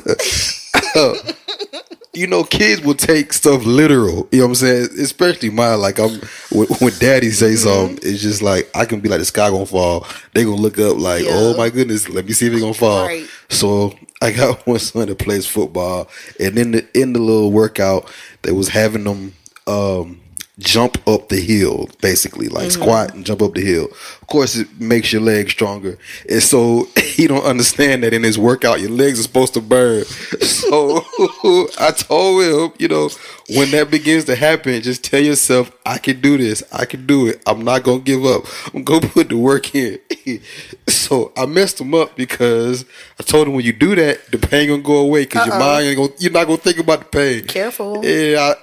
you 2.13 2.27
know, 2.27 2.45
kids 2.45 2.83
will 2.83 2.95
take 2.95 3.33
stuff 3.33 3.65
literal. 3.65 4.29
You 4.31 4.41
know 4.41 4.47
what 4.47 4.51
I'm 4.51 4.55
saying? 4.57 4.89
Especially 5.01 5.51
mine. 5.51 5.81
Like 5.81 5.99
I'm 5.99 6.21
when, 6.51 6.69
when 6.79 6.93
daddy 6.99 7.31
say 7.31 7.55
mm-hmm. 7.55 7.69
something, 7.69 7.99
it's 8.03 8.23
just 8.23 8.43
like 8.43 8.69
I 8.75 8.85
can 8.85 9.01
be 9.01 9.09
like 9.09 9.21
the 9.21 9.25
sky 9.25 9.51
gonna 9.51 9.67
fall. 9.67 10.07
They 10.35 10.45
gonna 10.45 10.57
look 10.57 10.79
up 10.79 10.99
like, 10.99 11.25
oh 11.27 11.29
Yeah. 11.29 11.55
oh 11.55 11.57
my 11.57 11.71
goodness, 11.71 12.09
let 12.09 12.27
me 12.27 12.33
see 12.33 12.47
if 12.47 12.55
it 12.55 12.61
gonna 12.61 12.75
fall. 12.75 13.07
Right. 13.07 13.27
So 13.49 13.95
I 14.21 14.33
got 14.33 14.67
one 14.67 14.79
son 14.79 15.09
that 15.09 15.19
plays 15.19 15.47
football, 15.47 16.09
and 16.39 16.59
in 16.59 16.73
the 16.73 16.89
in 17.01 17.13
the 17.13 17.21
little 17.21 17.53
workout, 17.53 18.11
they 18.43 18.53
was 18.53 18.69
having 18.69 19.05
them 19.05 19.35
um, 19.67 20.20
jump 20.61 20.97
up 21.09 21.29
the 21.29 21.41
hill, 21.41 21.89
basically 22.01 22.49
like 22.49 22.69
mm-hmm. 22.69 22.83
squat 22.83 23.15
and 23.15 23.27
jump 23.27 23.43
up 23.43 23.55
the 23.55 23.63
hill. 23.63 23.87
Of 24.21 24.27
course, 24.29 24.57
it 24.57 24.69
makes 24.79 25.13
your 25.13 25.23
legs 25.23 25.51
stronger, 25.53 25.99
and 26.29 26.43
so 26.43 26.87
he 26.97 27.27
don't 27.27 27.45
understand 27.45 28.05
that 28.05 28.13
in 28.13 28.23
his 28.23 28.39
workout, 28.39 28.81
your 28.81 28.91
legs 28.91 29.19
are 29.19 29.25
supposed 29.25 29.55
to 29.55 29.61
burn. 29.61 30.05
So 30.05 31.05
I 31.81 31.91
told 31.97 32.45
him, 32.45 32.73
you 32.79 32.89
know, 32.89 33.11
when 33.57 33.71
that 33.73 33.91
begins 33.91 34.25
to 34.27 34.37
happen, 34.37 34.81
just 34.83 35.03
tell 35.03 35.21
yourself, 35.21 35.73
I 35.85 35.99
can 35.99 36.21
do 36.21 36.39
this. 36.39 36.63
I 36.73 36.85
can 36.85 37.07
do 37.07 37.27
it. 37.27 37.43
I'm 37.47 37.63
not 37.63 37.83
gonna 37.83 38.01
give 38.01 38.25
up. 38.25 38.45
I'm 38.75 38.85
gonna 38.85 39.09
put 39.09 39.31
the 39.31 39.37
work 39.37 39.75
in. 39.75 39.99
so 40.89 41.33
I 41.37 41.47
messed 41.47 41.81
him 41.81 41.95
up 41.95 42.17
because 42.17 42.85
I 43.19 43.23
told 43.23 43.49
him 43.49 43.55
when 43.55 43.65
you 43.65 43.73
do 43.73 43.95
that, 43.95 44.31
the 44.31 44.39
pain 44.39 44.69
gonna 44.69 44.83
go 44.83 44.99
away 44.99 45.25
because 45.25 45.47
your 45.47 45.59
mind 45.59 45.87
ain't 45.87 45.97
gonna. 45.97 46.13
You're 46.19 46.33
not 46.33 46.47
gonna 46.47 46.59
think 46.59 46.79
about 46.79 47.01
the 47.01 47.07
pain. 47.07 47.45
Careful. 47.47 48.05
Yeah, 48.05 48.55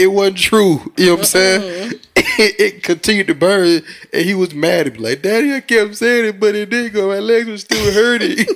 it, 0.00 0.06
wasn't 0.08 0.38
true. 0.38 0.92
You 0.96 1.06
know 1.06 1.12
what 1.12 1.18
I'm 1.20 1.24
saying? 1.24 1.92
It, 2.16 2.60
it 2.60 2.82
continued 2.82 3.26
to 3.28 3.34
burn, 3.34 3.82
and 4.12 4.24
he 4.24 4.34
was 4.34 4.54
mad 4.54 4.86
at 4.86 4.94
me. 4.94 4.98
Like, 5.00 5.22
Daddy, 5.22 5.54
I 5.54 5.60
kept 5.60 5.96
saying 5.96 6.26
it, 6.26 6.40
but 6.40 6.54
it 6.54 6.70
didn't 6.70 6.92
go. 6.92 7.08
My 7.08 7.18
legs 7.18 7.48
were 7.48 7.58
still 7.58 7.92
hurting. 7.92 8.38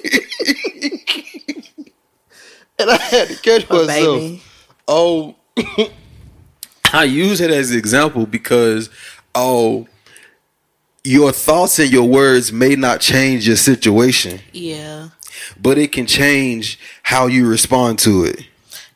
and 2.78 2.90
I 2.90 2.96
had 2.96 3.28
to 3.28 3.36
catch 3.36 3.68
myself. 3.70 3.86
baby. 3.86 4.42
Oh, 4.86 5.36
I 6.92 7.04
use 7.04 7.40
it 7.40 7.50
as 7.50 7.70
an 7.70 7.78
example 7.78 8.26
because, 8.26 8.90
oh, 9.34 9.86
your 11.02 11.32
thoughts 11.32 11.78
and 11.78 11.90
your 11.90 12.08
words 12.08 12.52
may 12.52 12.76
not 12.76 13.00
change 13.00 13.46
your 13.46 13.56
situation, 13.56 14.40
Yeah. 14.52 15.10
but 15.60 15.78
it 15.78 15.92
can 15.92 16.06
change 16.06 16.78
how 17.02 17.26
you 17.26 17.46
respond 17.46 17.98
to 18.00 18.24
it. 18.24 18.46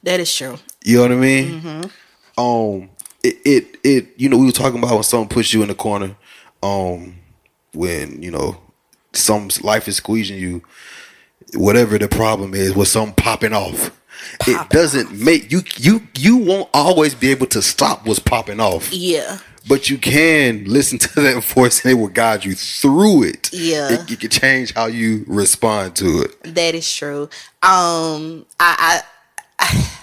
That 0.03 0.21
is 0.21 0.35
true. 0.35 0.59
You 0.85 0.97
know 0.97 1.03
what 1.03 1.13
I 1.13 1.17
mean? 1.17 1.61
Mm-hmm. 1.61 1.89
Um, 2.39 2.91
it, 3.23 3.37
it, 3.45 3.77
it, 3.85 4.09
you 4.17 4.29
know, 4.29 4.39
we 4.39 4.47
were 4.47 4.53
talking 4.53 4.79
about 4.79 4.95
when 4.95 5.03
someone 5.03 5.29
puts 5.29 5.53
you 5.53 5.63
in 5.63 5.69
the 5.69 5.75
corner, 5.75 6.17
um, 6.63 7.17
when, 7.75 8.23
you 8.23 8.31
know, 8.31 8.57
some 9.13 9.49
life 9.63 9.89
is 9.89 9.97
squeezing 9.97 10.39
you, 10.39 10.63
whatever 11.55 11.99
the 11.99 12.09
problem 12.09 12.55
is, 12.55 12.75
with 12.75 12.89
something 12.89 13.15
popping 13.15 13.53
off. 13.53 13.91
it 14.47 14.71
doesn't 14.71 15.13
make 15.13 15.51
you, 15.51 15.63
you, 15.77 16.03
you 16.17 16.37
won't 16.37 16.69
always 16.73 17.15
be 17.15 17.31
able 17.31 17.47
to 17.47 17.61
stop 17.63 18.07
what's 18.07 18.19
popping 18.21 18.61
off, 18.61 18.93
Yeah. 18.93 19.39
but 19.69 19.89
you 19.91 19.99
can 19.99 20.65
listen 20.65 20.99
to 21.01 21.21
that 21.21 21.43
voice 21.45 21.85
and 21.85 21.93
it 21.93 21.95
will 21.95 22.09
guide 22.09 22.45
you 22.45 22.55
through 22.55 23.25
it. 23.25 23.51
Yeah. 23.53 23.93
It, 23.93 24.11
it 24.13 24.21
can 24.21 24.31
change 24.31 24.75
how 24.75 24.87
you 24.87 25.25
respond 25.27 25.97
to 25.97 26.23
it. 26.23 26.55
That 26.55 26.75
is 26.77 26.93
true. 26.93 27.23
Um, 27.63 28.47
I, 28.61 29.03
I, 29.59 29.59
I 29.59 29.99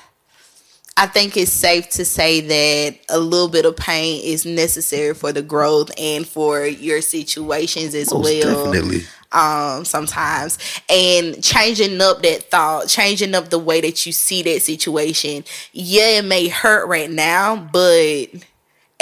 think 1.06 1.36
it's 1.36 1.52
safe 1.52 1.90
to 1.92 2.06
say 2.06 2.40
that 2.40 2.98
a 3.10 3.20
little 3.20 3.50
bit 3.50 3.66
of 3.66 3.76
pain 3.76 4.22
is 4.24 4.46
necessary 4.46 5.14
for 5.14 5.34
the 5.34 5.42
growth 5.42 5.92
and 5.98 6.26
for 6.26 6.66
your 6.66 7.02
situations 7.02 7.94
as 7.94 8.14
Most 8.14 8.24
well. 8.24 8.66
definitely. 8.72 9.04
Um, 9.32 9.84
sometimes 9.84 10.58
and 10.90 11.44
changing 11.44 12.00
up 12.00 12.22
that 12.22 12.50
thought, 12.50 12.88
changing 12.88 13.36
up 13.36 13.50
the 13.50 13.60
way 13.60 13.82
that 13.82 14.06
you 14.06 14.14
see 14.14 14.42
that 14.44 14.62
situation. 14.62 15.44
Yeah, 15.74 16.20
it 16.20 16.26
may 16.26 16.48
hurt 16.48 16.88
right 16.88 17.12
now, 17.12 17.58
but 17.58 18.28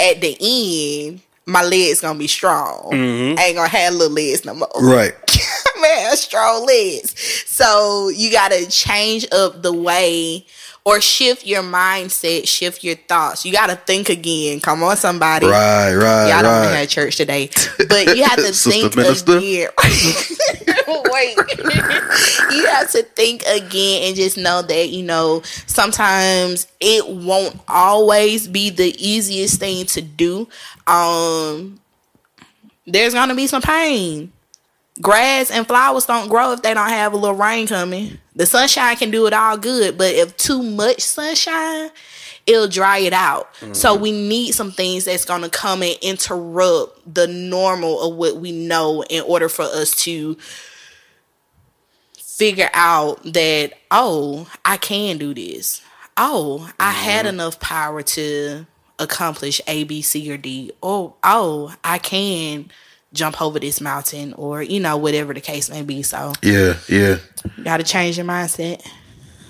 at 0.00 0.20
the 0.20 0.36
end, 0.40 1.20
my 1.46 1.62
legs 1.62 2.00
gonna 2.00 2.18
be 2.18 2.26
strong. 2.26 2.88
I 2.92 2.96
ain't 3.44 3.54
gonna 3.56 3.68
have 3.68 3.94
little 3.94 4.12
legs 4.14 4.44
no 4.44 4.54
more 4.54 4.68
Right. 4.80 5.12
man, 5.80 6.16
strong 6.16 6.66
legs. 6.66 7.14
So 7.46 8.08
you 8.08 8.32
gotta 8.32 8.68
change 8.68 9.26
up 9.30 9.62
the 9.62 9.72
way 9.72 10.44
or 10.86 11.00
shift 11.00 11.46
your 11.46 11.62
mindset, 11.62 12.46
shift 12.46 12.84
your 12.84 12.96
thoughts. 12.96 13.46
You 13.46 13.52
gotta 13.52 13.76
think 13.76 14.10
again. 14.10 14.60
Come 14.60 14.82
on, 14.82 14.96
somebody. 14.96 15.46
Right, 15.46 15.94
right, 15.94 16.28
Y'all 16.28 16.42
don't 16.42 16.72
have 16.74 16.88
church 16.88 17.16
today, 17.16 17.48
but 17.88 18.14
you 18.16 18.22
have 18.24 18.36
to 18.36 18.52
think 18.52 18.94
minister. 18.94 19.38
again. 19.38 19.68
Wait, 20.86 21.36
you 22.50 22.66
have 22.66 22.90
to 22.90 23.02
think 23.14 23.42
again 23.46 24.08
and 24.08 24.16
just 24.16 24.36
know 24.36 24.60
that 24.62 24.88
you 24.90 25.02
know 25.02 25.40
sometimes 25.66 26.66
it 26.80 27.08
won't 27.08 27.58
always 27.68 28.46
be 28.48 28.68
the 28.70 28.94
easiest 28.98 29.58
thing 29.60 29.86
to 29.86 30.02
do. 30.02 30.46
Um, 30.86 31.80
there's 32.86 33.14
gonna 33.14 33.34
be 33.34 33.46
some 33.46 33.62
pain. 33.62 34.32
Grass 35.00 35.50
and 35.50 35.66
flowers 35.66 36.06
don't 36.06 36.28
grow 36.28 36.52
if 36.52 36.62
they 36.62 36.72
don't 36.72 36.88
have 36.88 37.12
a 37.12 37.16
little 37.16 37.36
rain 37.36 37.66
coming. 37.66 38.18
The 38.36 38.46
sunshine 38.46 38.96
can 38.96 39.10
do 39.10 39.26
it 39.26 39.32
all 39.32 39.56
good, 39.56 39.98
but 39.98 40.14
if 40.14 40.36
too 40.36 40.62
much 40.62 41.00
sunshine, 41.00 41.90
it'll 42.46 42.68
dry 42.68 42.98
it 42.98 43.12
out. 43.12 43.54
So 43.72 43.94
mm-hmm. 43.94 44.02
we 44.02 44.12
need 44.12 44.52
some 44.52 44.70
things 44.70 45.06
that's 45.06 45.24
gonna 45.24 45.48
come 45.48 45.82
and 45.82 45.96
interrupt 46.00 47.12
the 47.12 47.26
normal 47.26 48.00
of 48.02 48.14
what 48.14 48.36
we 48.36 48.52
know 48.52 49.02
in 49.10 49.22
order 49.24 49.48
for 49.48 49.62
us 49.62 49.94
to 50.04 50.36
figure 52.16 52.70
out 52.72 53.22
that 53.24 53.72
oh, 53.90 54.48
I 54.64 54.76
can 54.76 55.18
do 55.18 55.34
this. 55.34 55.82
Oh, 56.16 56.70
I 56.78 56.92
had 56.92 57.26
mm-hmm. 57.26 57.34
enough 57.34 57.58
power 57.58 58.02
to 58.02 58.66
accomplish 58.98 59.60
A, 59.66 59.84
B, 59.84 60.02
C, 60.02 60.30
or 60.32 60.36
D. 60.36 60.70
Oh, 60.82 61.14
oh, 61.24 61.74
I 61.82 61.98
can 61.98 62.70
jump 63.14 63.40
over 63.40 63.58
this 63.58 63.80
mountain, 63.80 64.34
or 64.34 64.62
you 64.62 64.80
know, 64.80 64.96
whatever 64.98 65.32
the 65.32 65.40
case 65.40 65.70
may 65.70 65.82
be. 65.82 66.02
So 66.02 66.34
Yeah, 66.42 66.74
yeah. 66.88 67.16
got 67.62 67.78
to 67.78 67.84
change 67.84 68.18
your 68.18 68.26
mindset. 68.26 68.86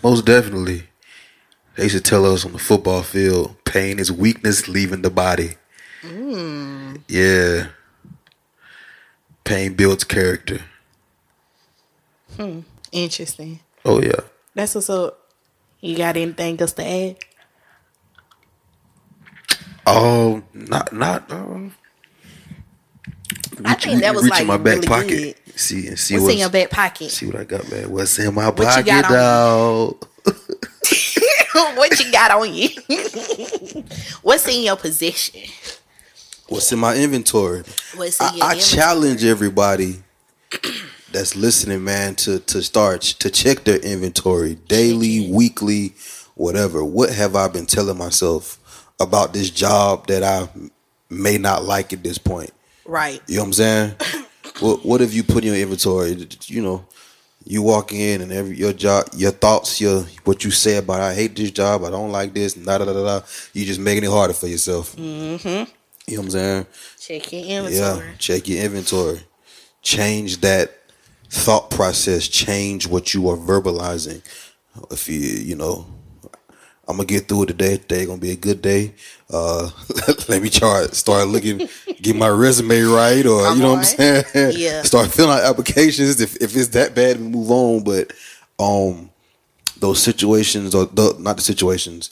Most 0.03 0.24
definitely. 0.24 0.85
They 1.77 1.88
should 1.88 2.05
tell 2.05 2.24
us 2.33 2.44
on 2.44 2.53
the 2.53 2.59
football 2.61 3.03
field, 3.03 3.57
pain 3.64 3.98
is 3.98 4.12
weakness 4.12 4.68
leaving 4.68 5.03
the 5.03 5.11
body. 5.11 5.57
Yeah. 7.09 7.68
Pain 9.42 9.74
builds 9.74 10.05
character. 10.05 10.61
Hmm. 12.37 12.61
Interesting. 12.92 13.61
Oh 13.85 14.00
yeah. 14.00 14.20
That's 14.55 14.74
what's 14.74 14.88
up. 14.90 15.18
You 15.81 15.96
got 15.96 16.16
anything 16.16 16.61
else 16.61 16.72
to 16.74 16.85
add? 16.87 17.16
Oh, 19.87 20.42
not 20.55 20.92
not. 20.92 21.31
Um, 21.31 21.74
I 23.64 23.74
think 23.74 24.00
that 24.00 24.14
was 24.14 24.28
like 24.28 24.46
my 24.46 24.56
back 24.56 24.76
really 24.76 24.86
pocket. 24.86 25.08
good. 25.08 25.58
See 25.58 25.86
and 25.86 25.98
see 25.98 26.14
What's 26.14 26.22
what's, 26.24 26.34
in 26.34 26.40
your 26.40 26.50
back 26.50 26.70
pocket? 26.70 27.10
see 27.10 27.26
what 27.26 27.36
I 27.36 27.44
got, 27.44 27.70
man. 27.70 27.90
What's 27.90 28.18
in 28.18 28.34
my 28.34 28.46
you 28.46 28.52
pocket, 28.52 28.86
dog? 28.86 30.06
what 31.76 32.00
you 32.00 32.10
got 32.12 32.30
on 32.32 32.52
you? 32.52 32.70
What's 34.22 34.48
in 34.48 34.62
your 34.62 34.76
possession? 34.76 35.40
What's 36.48 36.72
in 36.72 36.78
my 36.78 36.96
inventory? 36.96 37.62
What's 37.94 38.20
in 38.20 38.26
I, 38.26 38.34
your 38.34 38.44
I 38.44 38.52
inventory? 38.52 38.76
challenge 38.76 39.24
everybody 39.24 40.02
that's 41.12 41.36
listening, 41.36 41.84
man, 41.84 42.14
to 42.16 42.40
to 42.40 42.62
start 42.62 43.02
to 43.02 43.30
check 43.30 43.64
their 43.64 43.78
inventory 43.78 44.56
daily, 44.66 45.30
weekly, 45.30 45.94
whatever. 46.34 46.84
What 46.84 47.10
have 47.10 47.36
I 47.36 47.48
been 47.48 47.66
telling 47.66 47.98
myself 47.98 48.90
about 49.00 49.32
this 49.32 49.50
job 49.50 50.06
that 50.08 50.22
I 50.22 50.48
may 51.08 51.38
not 51.38 51.64
like 51.64 51.92
at 51.92 52.02
this 52.02 52.18
point? 52.18 52.50
Right. 52.86 53.20
You 53.26 53.36
know 53.36 53.42
what 53.42 53.46
I'm 53.46 53.52
saying? 53.52 53.94
what 54.60 54.84
What 54.84 55.00
have 55.00 55.12
you 55.12 55.22
put 55.22 55.44
in 55.44 55.52
your 55.52 55.62
inventory? 55.62 56.28
You 56.46 56.62
know, 56.62 56.86
you 57.44 57.62
walk 57.62 57.92
in 57.92 58.22
and 58.22 58.32
every 58.32 58.56
your 58.56 58.72
job, 58.72 59.08
your 59.14 59.30
thoughts, 59.30 59.80
your 59.80 60.02
what 60.24 60.44
you 60.44 60.50
say 60.50 60.76
about 60.76 61.00
I 61.00 61.14
hate 61.14 61.36
this 61.36 61.50
job, 61.50 61.84
I 61.84 61.90
don't 61.90 62.12
like 62.12 62.34
this, 62.34 62.54
da 62.54 62.78
da 62.78 62.84
da 62.84 62.92
da. 62.92 63.20
You 63.52 63.64
just 63.64 63.80
making 63.80 64.04
it 64.04 64.10
harder 64.10 64.34
for 64.34 64.46
yourself. 64.46 64.96
Mm-hmm. 64.96 65.48
You 66.06 66.16
know 66.16 66.22
what 66.22 66.24
I'm 66.24 66.30
saying? 66.30 66.66
Check 66.98 67.32
your 67.32 67.42
inventory. 67.42 68.06
Yeah. 68.06 68.14
Check 68.18 68.48
your 68.48 68.64
inventory. 68.64 69.20
Change 69.82 70.40
that 70.40 70.78
thought 71.28 71.70
process. 71.70 72.28
Change 72.28 72.86
what 72.86 73.14
you 73.14 73.28
are 73.28 73.36
verbalizing. 73.36 74.22
If 74.90 75.08
you 75.08 75.18
you 75.18 75.56
know. 75.56 75.86
I'm 76.86 76.96
gonna 76.96 77.06
get 77.06 77.28
through 77.28 77.44
it 77.44 77.46
today. 77.46 77.76
Today 77.76 78.06
gonna 78.06 78.20
be 78.20 78.32
a 78.32 78.36
good 78.36 78.60
day. 78.62 78.94
Uh, 79.32 79.70
let 80.28 80.42
me 80.42 80.50
try 80.50 80.86
start 80.88 81.28
looking, 81.28 81.68
get 82.02 82.16
my 82.16 82.28
resume 82.28 82.80
right, 82.82 83.24
or 83.24 83.44
Come 83.44 83.56
you 83.56 83.62
know 83.62 83.70
what 83.74 83.78
I'm 83.78 83.84
saying. 83.84 84.24
Yeah. 84.56 84.82
Start 84.82 85.10
filling 85.10 85.38
out 85.38 85.44
applications. 85.44 86.20
If 86.20 86.36
if 86.42 86.56
it's 86.56 86.68
that 86.68 86.94
bad, 86.94 87.20
we 87.20 87.28
move 87.28 87.50
on. 87.50 87.84
But 87.84 88.12
um, 88.58 89.10
those 89.78 90.02
situations 90.02 90.74
or 90.74 90.86
the, 90.86 91.16
not 91.18 91.36
the 91.36 91.42
situations 91.42 92.10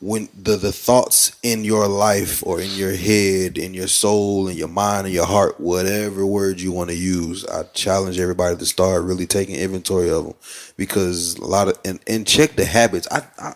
when 0.00 0.28
the 0.40 0.56
the 0.56 0.72
thoughts 0.72 1.36
in 1.42 1.64
your 1.64 1.88
life 1.88 2.44
or 2.46 2.60
in 2.60 2.70
your 2.72 2.94
head, 2.94 3.56
in 3.56 3.72
your 3.72 3.86
soul, 3.88 4.48
in 4.48 4.56
your 4.56 4.68
mind, 4.68 5.06
in 5.06 5.12
your 5.12 5.26
heart, 5.26 5.58
whatever 5.58 6.26
word 6.26 6.60
you 6.60 6.70
want 6.70 6.90
to 6.90 6.96
use, 6.96 7.46
I 7.46 7.62
challenge 7.74 8.18
everybody 8.18 8.56
to 8.56 8.66
start 8.66 9.04
really 9.04 9.26
taking 9.26 9.56
inventory 9.56 10.10
of 10.10 10.24
them 10.24 10.34
because 10.76 11.36
a 11.36 11.46
lot 11.46 11.68
of 11.68 11.78
and, 11.84 11.98
and 12.06 12.26
check 12.26 12.56
the 12.56 12.64
habits. 12.64 13.08
I, 13.10 13.22
I 13.38 13.54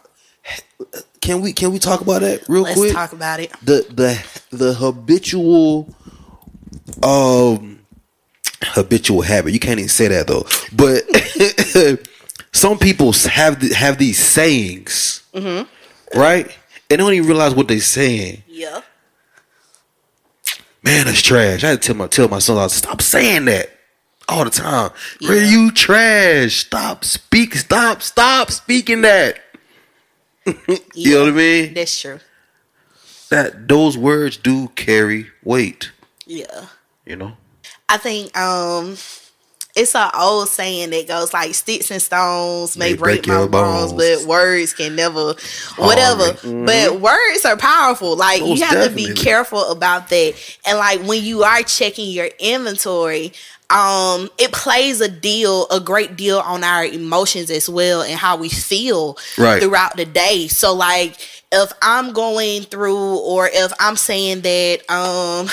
can 1.20 1.40
we 1.40 1.52
can 1.52 1.72
we 1.72 1.78
talk 1.78 2.00
about 2.00 2.22
that 2.22 2.48
real 2.48 2.62
Let's 2.62 2.76
quick? 2.78 2.92
talk 2.92 3.12
about 3.12 3.40
it. 3.40 3.52
the 3.62 3.86
the 3.90 4.56
the 4.56 4.74
habitual 4.74 5.94
um 7.02 7.80
habitual 8.62 9.22
habit. 9.22 9.52
You 9.52 9.60
can't 9.60 9.78
even 9.78 9.88
say 9.88 10.08
that 10.08 10.26
though. 10.26 10.46
But 10.72 11.04
some 12.52 12.78
people 12.78 13.12
have 13.12 13.60
have 13.72 13.98
these 13.98 14.18
sayings, 14.18 15.22
right? 16.14 16.46
And 16.46 16.52
they 16.88 16.96
don't 16.96 17.12
even 17.14 17.28
realize 17.28 17.54
what 17.54 17.68
they're 17.68 17.80
saying. 17.80 18.42
Yeah. 18.48 18.80
Man, 20.82 21.06
that's 21.06 21.20
trash. 21.22 21.62
I 21.62 21.68
had 21.70 21.82
to 21.82 21.86
tell 21.88 21.96
my 21.96 22.06
tell 22.06 22.28
my 22.28 22.38
son, 22.38 22.56
"I 22.56 22.66
stop 22.68 23.02
saying 23.02 23.44
that 23.44 23.68
all 24.28 24.44
the 24.44 24.50
time. 24.50 24.90
Yeah. 25.20 25.30
Ray, 25.32 25.44
you 25.48 25.70
trash. 25.72 26.56
Stop 26.66 27.04
speak. 27.04 27.54
Stop. 27.54 28.00
Stop 28.02 28.50
speaking 28.50 29.02
that. 29.02 29.38
You 30.94 31.14
know 31.14 31.20
what 31.24 31.28
I 31.32 31.36
mean? 31.36 31.74
That's 31.74 32.00
true. 32.00 32.18
That 33.30 33.68
those 33.68 33.96
words 33.96 34.36
do 34.36 34.68
carry 34.74 35.28
weight. 35.44 35.92
Yeah. 36.26 36.66
You 37.06 37.16
know. 37.16 37.32
I 37.88 37.96
think 37.96 38.36
um 38.36 38.96
it's 39.76 39.94
an 39.94 40.10
old 40.14 40.48
saying 40.48 40.90
that 40.90 41.06
goes 41.06 41.32
like 41.32 41.54
sticks 41.54 41.90
and 41.92 42.02
stones 42.02 42.76
may, 42.76 42.90
May 42.90 42.96
break, 42.96 43.22
break 43.22 43.28
my 43.28 43.46
bones, 43.46 43.92
bones. 43.92 44.22
but 44.22 44.28
words 44.28 44.74
can 44.74 44.96
never 44.96 45.34
whatever. 45.76 46.32
But 46.42 47.00
words 47.00 47.44
are 47.44 47.56
powerful. 47.56 48.16
Like 48.16 48.40
Most 48.40 48.58
you 48.58 48.64
have 48.66 48.88
to 48.88 48.94
be 48.94 49.14
careful 49.14 49.64
about 49.70 50.08
that. 50.08 50.34
And 50.66 50.78
like 50.78 51.00
when 51.02 51.22
you 51.22 51.44
are 51.44 51.62
checking 51.62 52.10
your 52.10 52.28
inventory, 52.40 53.32
um, 53.70 54.28
it 54.38 54.52
plays 54.52 55.00
a 55.00 55.08
deal, 55.08 55.66
a 55.70 55.80
great 55.80 56.16
deal 56.16 56.40
on 56.40 56.64
our 56.64 56.84
emotions 56.84 57.50
as 57.50 57.68
well 57.68 58.02
and 58.02 58.18
how 58.18 58.36
we 58.36 58.48
feel 58.48 59.16
Right. 59.38 59.62
throughout 59.62 59.96
the 59.96 60.04
day. 60.04 60.48
So 60.48 60.74
like 60.74 61.16
if 61.52 61.72
I'm 61.82 62.12
going 62.12 62.62
through 62.62 63.18
or 63.18 63.48
if 63.52 63.72
I'm 63.80 63.96
saying 63.96 64.40
that 64.42 64.90
um 64.90 65.48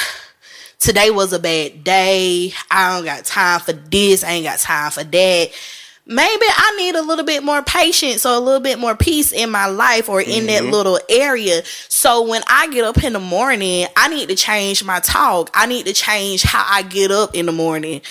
today 0.79 1.09
was 1.11 1.33
a 1.33 1.39
bad 1.39 1.83
day. 1.83 2.53
I 2.69 2.95
don't 2.95 3.05
got 3.05 3.25
time 3.25 3.59
for 3.59 3.73
this. 3.73 4.23
I 4.23 4.31
ain't 4.31 4.45
got 4.45 4.59
time 4.59 4.91
for 4.91 5.03
that. 5.03 5.49
Maybe 6.09 6.45
I 6.47 6.75
need 6.77 6.95
a 6.95 7.01
little 7.01 7.25
bit 7.25 7.43
more 7.43 7.61
patience 7.61 8.25
or 8.25 8.33
a 8.33 8.39
little 8.39 8.61
bit 8.61 8.79
more 8.79 8.95
peace 8.95 9.33
in 9.33 9.51
my 9.51 9.65
life 9.65 10.07
or 10.07 10.21
in 10.21 10.45
that 10.47 10.63
mm-hmm. 10.63 10.71
little 10.71 10.99
area. 11.09 11.63
So 11.89 12.21
when 12.21 12.43
I 12.47 12.69
get 12.69 12.85
up 12.85 13.03
in 13.03 13.11
the 13.11 13.19
morning, 13.19 13.87
I 13.97 14.07
need 14.07 14.29
to 14.29 14.35
change 14.35 14.85
my 14.85 15.01
talk. 15.01 15.49
I 15.53 15.65
need 15.65 15.85
to 15.85 15.93
change 15.93 16.43
how 16.43 16.65
I 16.65 16.83
get 16.83 17.11
up 17.11 17.35
in 17.35 17.45
the 17.45 17.51
morning. 17.51 18.01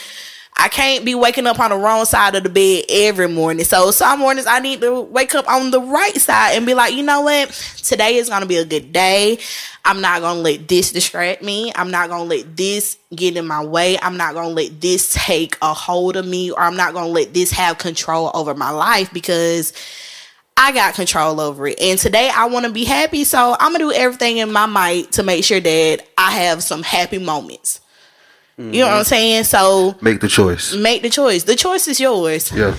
I 0.58 0.68
can't 0.68 1.04
be 1.04 1.14
waking 1.14 1.46
up 1.46 1.60
on 1.60 1.70
the 1.70 1.76
wrong 1.76 2.06
side 2.06 2.34
of 2.34 2.42
the 2.42 2.48
bed 2.48 2.84
every 2.88 3.28
morning. 3.28 3.64
So 3.64 3.90
some 3.90 4.20
mornings 4.20 4.46
I 4.46 4.58
need 4.58 4.80
to 4.80 5.02
wake 5.02 5.34
up 5.34 5.46
on 5.48 5.70
the 5.70 5.80
right 5.80 6.16
side 6.16 6.56
and 6.56 6.64
be 6.64 6.72
like, 6.72 6.94
you 6.94 7.02
know 7.02 7.20
what? 7.20 7.50
Today 7.82 8.16
is 8.16 8.30
gonna 8.30 8.46
be 8.46 8.56
a 8.56 8.64
good 8.64 8.92
day. 8.92 9.38
I'm 9.84 10.00
not 10.00 10.22
gonna 10.22 10.40
let 10.40 10.66
this 10.66 10.92
distract 10.92 11.42
me. 11.42 11.72
I'm 11.76 11.90
not 11.90 12.08
gonna 12.08 12.24
let 12.24 12.56
this 12.56 12.96
get 13.14 13.36
in 13.36 13.46
my 13.46 13.64
way. 13.64 13.98
I'm 14.00 14.16
not 14.16 14.34
gonna 14.34 14.48
let 14.48 14.80
this 14.80 15.12
take 15.12 15.58
a 15.60 15.74
hold 15.74 16.16
of 16.16 16.26
me, 16.26 16.50
or 16.50 16.60
I'm 16.60 16.76
not 16.76 16.94
gonna 16.94 17.08
let 17.08 17.34
this 17.34 17.52
have 17.52 17.78
control 17.78 18.30
over 18.34 18.54
my 18.54 18.70
life 18.70 19.12
because 19.12 19.72
I 20.56 20.72
got 20.72 20.94
control 20.94 21.38
over 21.38 21.68
it. 21.68 21.78
And 21.80 21.98
today 21.98 22.30
I 22.34 22.46
want 22.46 22.64
to 22.64 22.72
be 22.72 22.84
happy, 22.84 23.24
so 23.24 23.56
I'm 23.60 23.72
gonna 23.72 23.84
do 23.84 23.92
everything 23.92 24.38
in 24.38 24.50
my 24.50 24.64
might 24.64 25.12
to 25.12 25.22
make 25.22 25.44
sure 25.44 25.60
that 25.60 26.06
I 26.16 26.30
have 26.32 26.62
some 26.62 26.82
happy 26.82 27.18
moments. 27.18 27.80
You 28.58 28.80
know 28.80 28.86
what 28.86 28.96
I'm 28.98 29.04
saying? 29.04 29.44
So 29.44 29.94
Make 30.00 30.20
the 30.20 30.28
choice. 30.28 30.74
make 30.74 31.02
the 31.02 31.10
choice. 31.10 31.42
The 31.44 31.56
choice 31.56 31.88
is 31.88 32.00
yours. 32.00 32.50
Yeah. 32.52 32.74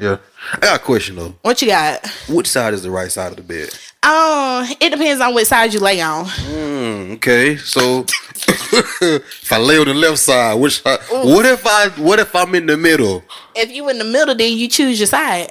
Yeah. 0.00 0.18
I 0.54 0.58
got 0.60 0.80
a 0.80 0.82
question 0.82 1.16
though. 1.16 1.34
What 1.42 1.60
you 1.60 1.68
got? 1.68 2.06
Which 2.28 2.46
side 2.46 2.74
is 2.74 2.82
the 2.82 2.90
right 2.90 3.10
side 3.10 3.32
of 3.32 3.36
the 3.36 3.42
bed? 3.42 3.68
Um, 4.02 4.64
it 4.80 4.90
depends 4.90 5.20
on 5.20 5.34
which 5.34 5.48
side 5.48 5.74
you 5.74 5.80
lay 5.80 6.00
on. 6.00 6.24
Mm, 6.24 7.14
okay, 7.16 7.56
so 7.58 8.06
if 8.46 9.52
I 9.52 9.58
lay 9.58 9.78
on 9.78 9.86
the 9.86 9.94
left 9.94 10.18
side, 10.18 10.54
which 10.54 10.80
side, 10.82 11.00
what 11.10 11.44
if 11.44 11.66
I 11.66 11.88
what 12.00 12.18
if 12.18 12.34
I'm 12.34 12.54
in 12.54 12.66
the 12.66 12.76
middle? 12.78 13.22
If 13.54 13.70
you 13.70 13.88
in 13.90 13.98
the 13.98 14.04
middle, 14.04 14.34
then 14.34 14.56
you 14.56 14.68
choose 14.68 14.98
your 14.98 15.06
side. 15.06 15.50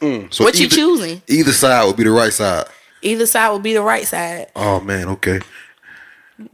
So 0.00 0.44
What 0.44 0.58
you 0.58 0.66
choosing? 0.68 1.20
Either 1.28 1.52
side 1.52 1.84
would 1.86 1.96
be 1.96 2.04
the 2.04 2.10
right 2.10 2.32
side. 2.32 2.66
Either 3.02 3.26
side 3.26 3.50
would 3.50 3.62
be 3.62 3.74
the 3.74 3.82
right 3.82 4.06
side. 4.06 4.46
Oh 4.56 4.80
man, 4.80 5.08
okay. 5.08 5.40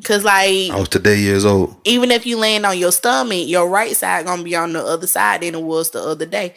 Cause 0.03 0.25
like 0.25 0.71
I 0.71 0.77
was 0.79 0.89
today 0.89 1.19
years 1.19 1.45
old. 1.45 1.77
even 1.85 2.11
if 2.11 2.27
you 2.27 2.39
land 2.39 2.67
on 2.67 2.77
your 2.77 2.91
stomach, 2.91 3.47
your 3.47 3.69
right 3.69 3.95
side 3.97 4.27
gonna 4.27 4.43
be 4.43 4.57
on 4.57 4.73
the 4.73 4.85
other 4.85 5.07
side 5.07 5.43
than 5.43 5.55
it 5.55 5.63
was 5.63 5.91
the 5.91 6.03
other 6.03 6.27
day. 6.27 6.55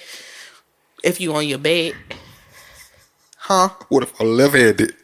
If 1.03 1.21
you 1.21 1.35
on 1.35 1.47
your 1.47 1.59
bed. 1.59 1.93
Huh? 3.37 3.69
What 3.89 4.01
if 4.03 4.19
I'm 4.19 4.35
left 4.35 4.55
handed? 4.55 4.95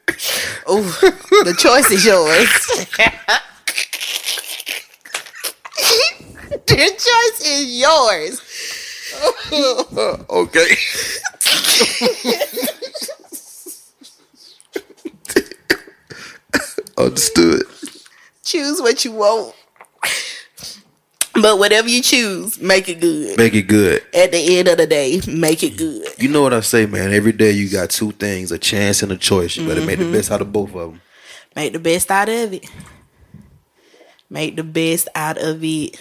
Ooh, 0.69 0.81
the 0.81 1.55
choice 1.57 1.89
is 1.91 2.03
yours. 2.05 2.25
the 6.67 6.91
choice 6.97 7.41
is 7.47 7.79
yours. 7.79 8.41
okay. 10.29 10.75
Understood. 16.97 17.63
Choose 18.55 18.81
what 18.81 19.03
you 19.03 19.11
want. 19.11 19.53
But 21.41 21.59
whatever 21.59 21.89
you 21.89 22.01
choose, 22.01 22.61
make 22.61 22.87
it 22.87 23.01
good. 23.01 23.37
Make 23.37 23.53
it 23.53 23.63
good. 23.63 24.01
At 24.13 24.31
the 24.31 24.57
end 24.57 24.69
of 24.69 24.77
the 24.77 24.87
day, 24.87 25.19
make 25.27 25.61
it 25.63 25.75
good. 25.75 26.07
You 26.17 26.29
know 26.29 26.41
what 26.41 26.53
I 26.53 26.61
say, 26.61 26.85
man. 26.85 27.11
Every 27.11 27.33
day 27.33 27.51
you 27.51 27.69
got 27.69 27.89
two 27.89 28.13
things: 28.13 28.53
a 28.53 28.57
chance 28.57 29.03
and 29.03 29.11
a 29.11 29.17
choice. 29.17 29.57
You 29.57 29.67
better 29.67 29.81
make 29.85 29.99
Mm-hmm. 29.99 30.11
the 30.13 30.17
best 30.17 30.31
out 30.31 30.39
of 30.41 30.53
both 30.53 30.73
of 30.73 30.91
them. 30.91 31.01
Make 31.53 31.73
the 31.73 31.79
best 31.79 32.09
out 32.09 32.29
of 32.29 32.53
it. 32.53 32.65
Make 34.29 34.55
the 34.55 34.63
best 34.63 35.09
out 35.13 35.37
of 35.37 35.61
it. 35.61 35.99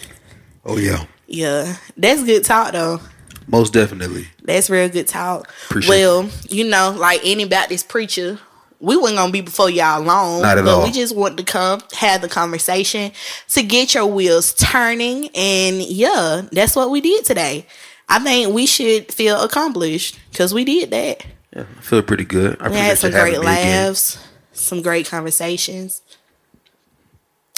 Oh 0.65 0.77
yeah, 0.77 1.03
Yeah, 1.27 1.75
that's 1.97 2.23
good 2.23 2.45
talk 2.45 2.71
though. 2.71 3.01
most 3.47 3.73
definitely. 3.73 4.27
That's 4.43 4.69
real 4.69 4.87
good 4.87 5.07
talk. 5.09 5.51
Appreciate 5.65 5.89
well, 5.89 6.29
you 6.47 6.63
know, 6.63 6.95
like 6.97 7.19
any 7.25 7.43
Baptist 7.43 7.89
preacher, 7.89 8.39
we 8.85 8.95
weren't 8.97 9.15
gonna 9.15 9.31
be 9.31 9.41
before 9.41 9.69
y'all 9.69 10.01
long. 10.01 10.41
Not 10.41 10.57
at 10.59 10.63
but 10.65 10.73
all. 10.73 10.83
we 10.83 10.91
just 10.91 11.15
wanted 11.15 11.37
to 11.39 11.43
come, 11.43 11.81
have 11.97 12.21
the 12.21 12.27
conversation 12.29 13.11
to 13.49 13.63
get 13.63 13.93
your 13.93 14.05
wheels 14.05 14.53
turning, 14.53 15.29
and 15.35 15.81
yeah, 15.81 16.43
that's 16.51 16.75
what 16.75 16.91
we 16.91 17.01
did 17.01 17.25
today. 17.25 17.65
I 18.07 18.19
think 18.19 18.53
we 18.53 18.65
should 18.67 19.11
feel 19.11 19.41
accomplished 19.41 20.19
because 20.29 20.53
we 20.53 20.63
did 20.63 20.91
that. 20.91 21.25
Yeah, 21.55 21.65
I 21.77 21.81
feel 21.81 22.01
pretty 22.03 22.25
good. 22.25 22.57
I 22.61 22.69
We 22.69 22.75
had 22.75 22.97
some 22.97 23.11
great 23.11 23.31
me 23.31 23.37
again. 23.39 23.87
laughs, 23.87 24.19
some 24.53 24.81
great 24.81 25.07
conversations. 25.07 26.01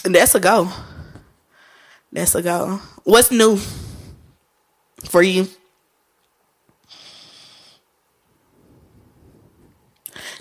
And 0.05 0.15
that's 0.15 0.33
a 0.35 0.39
go. 0.39 0.71
That's 2.13 2.33
a 2.35 2.41
go. 2.41 2.79
What's 3.03 3.31
new 3.31 3.57
for 5.03 5.21
you? 5.21 5.47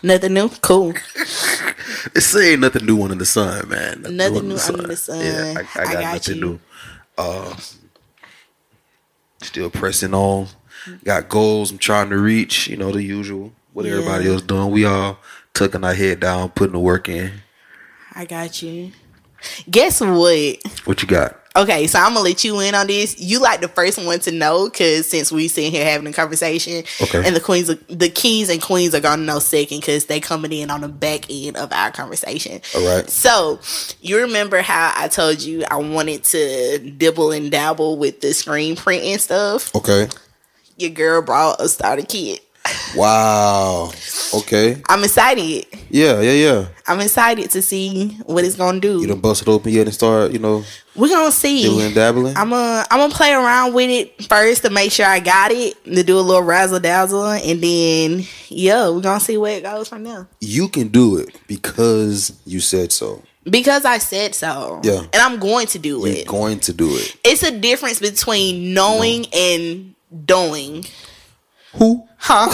Nothing 0.02 0.34
new? 0.34 0.48
Cool. 0.60 0.94
It's 2.14 2.36
ain't 2.36 2.60
nothing 2.60 2.86
new 2.86 3.02
under 3.02 3.16
the 3.16 3.26
sun, 3.26 3.68
man. 3.68 4.02
Nothing 4.02 4.48
new 4.48 4.56
under 4.56 4.86
the 4.86 4.96
sun. 4.96 5.20
Yeah, 5.24 5.54
I, 5.56 5.80
I 5.80 5.82
I 5.82 5.84
got, 5.84 5.92
got 5.92 6.12
nothing 6.14 6.34
you. 6.36 6.40
new. 6.40 6.60
Uh, 7.18 7.56
still 9.42 9.70
pressing 9.70 10.14
on. 10.14 10.48
Got 11.04 11.28
goals 11.28 11.70
I'm 11.70 11.78
trying 11.78 12.10
to 12.10 12.18
reach. 12.18 12.68
You 12.68 12.76
know 12.76 12.92
the 12.92 13.02
usual. 13.02 13.52
What 13.72 13.86
everybody 13.86 14.28
else 14.28 14.42
doing. 14.42 14.70
We 14.70 14.84
all 14.84 15.18
tucking 15.52 15.84
our 15.84 15.94
head 15.94 16.20
down, 16.20 16.50
putting 16.50 16.72
the 16.72 16.78
work 16.78 17.08
in. 17.08 17.32
I 18.14 18.24
got 18.24 18.62
you. 18.62 18.92
Guess 19.68 20.00
what? 20.00 20.58
What 20.84 21.02
you 21.02 21.08
got? 21.08 21.40
Okay, 21.56 21.86
so 21.86 21.98
I'm 21.98 22.12
gonna 22.12 22.20
let 22.20 22.44
you 22.44 22.60
in 22.60 22.74
on 22.74 22.86
this. 22.86 23.18
You 23.18 23.40
like 23.40 23.60
the 23.62 23.68
first 23.68 24.04
one 24.04 24.18
to 24.20 24.30
know 24.30 24.68
because 24.68 25.08
since 25.08 25.32
we 25.32 25.48
sitting 25.48 25.72
here 25.72 25.84
having 25.86 26.06
a 26.06 26.12
conversation, 26.12 26.84
Okay. 27.00 27.22
and 27.26 27.34
the 27.34 27.40
queens, 27.40 27.68
the 27.88 28.10
kings 28.10 28.50
and 28.50 28.60
queens 28.60 28.94
are 28.94 29.00
gonna 29.00 29.22
know 29.22 29.38
second 29.38 29.80
because 29.80 30.04
they 30.04 30.20
coming 30.20 30.52
in 30.52 30.70
on 30.70 30.82
the 30.82 30.88
back 30.88 31.24
end 31.30 31.56
of 31.56 31.72
our 31.72 31.90
conversation. 31.90 32.60
All 32.74 32.86
right. 32.86 33.08
So 33.08 33.58
you 34.02 34.18
remember 34.18 34.60
how 34.60 34.92
I 34.94 35.08
told 35.08 35.40
you 35.42 35.64
I 35.70 35.76
wanted 35.76 36.24
to 36.24 36.78
dibble 36.78 37.32
and 37.32 37.50
dabble 37.50 37.96
with 37.96 38.20
the 38.20 38.34
screen 38.34 38.76
print 38.76 39.02
and 39.04 39.20
stuff? 39.20 39.74
Okay. 39.74 40.08
Your 40.76 40.90
girl 40.90 41.22
brought 41.22 41.58
a 41.60 41.68
starter 41.70 42.02
kit. 42.02 42.40
Wow. 42.96 43.90
Okay. 44.34 44.80
I'm 44.88 45.04
excited. 45.04 45.66
Yeah, 45.90 46.20
yeah, 46.20 46.32
yeah. 46.32 46.66
I'm 46.86 47.00
excited 47.00 47.50
to 47.50 47.62
see 47.62 48.08
what 48.26 48.44
it's 48.44 48.56
gonna 48.56 48.80
do. 48.80 49.00
You 49.00 49.06
done 49.06 49.20
bust 49.20 49.42
it 49.42 49.48
open 49.48 49.72
yet 49.72 49.86
and 49.86 49.94
start, 49.94 50.32
you 50.32 50.38
know, 50.38 50.64
We're 50.94 51.08
gonna 51.08 51.30
see. 51.32 51.62
dibbling 51.62 51.94
dabbling? 51.94 52.36
I'm 52.36 52.50
gonna 52.50 52.84
I'm 52.90 52.98
gonna 53.00 53.14
play 53.14 53.32
around 53.32 53.74
with 53.74 53.90
it 53.90 54.24
first 54.24 54.62
to 54.62 54.70
make 54.70 54.92
sure 54.92 55.06
I 55.06 55.20
got 55.20 55.50
it 55.52 55.82
to 55.84 56.02
do 56.02 56.18
a 56.18 56.20
little 56.20 56.42
razzle 56.42 56.80
dazzle, 56.80 57.26
and 57.26 57.60
then 57.62 58.24
yeah, 58.48 58.88
we're 58.90 59.00
gonna 59.00 59.20
see 59.20 59.36
where 59.38 59.56
it 59.58 59.62
goes 59.62 59.88
from 59.88 60.02
there. 60.04 60.26
you 60.40 60.68
can 60.68 60.88
do 60.88 61.16
it 61.18 61.36
because 61.46 62.32
you 62.44 62.60
said 62.60 62.92
so. 62.92 63.22
Because 63.48 63.84
I 63.84 63.98
said 63.98 64.34
so, 64.34 64.80
Yeah. 64.82 65.02
and 65.12 65.14
I'm 65.22 65.38
going 65.38 65.68
to 65.68 65.78
do 65.78 65.98
You're 66.00 66.08
it. 66.08 66.26
going 66.26 66.58
to 66.60 66.72
do 66.72 66.88
it. 66.96 67.16
it's 67.22 67.44
a 67.44 67.56
difference 67.56 68.00
between 68.00 68.74
knowing 68.74 69.26
and 69.32 69.94
doing. 70.24 70.84
Who? 71.74 72.08
Huh? 72.28 72.48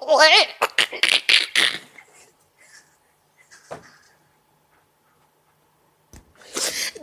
what? 0.00 0.48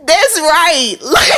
That's 0.03 0.39
right. 0.39 0.95
Like, 0.99 1.15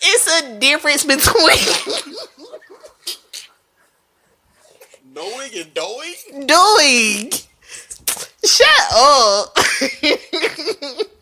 it's 0.00 0.42
a 0.42 0.58
difference 0.60 1.02
between 1.04 1.58
Knowing 5.12 5.50
and 5.56 5.74
doing? 5.74 6.14
doing. 6.46 7.32
Shut 8.44 8.92
up. 8.94 9.58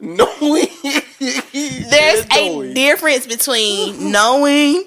Knowing. 0.00 0.66
There's 1.20 2.26
a 2.32 2.72
difference 2.74 3.26
between 3.26 4.10
knowing 4.12 4.84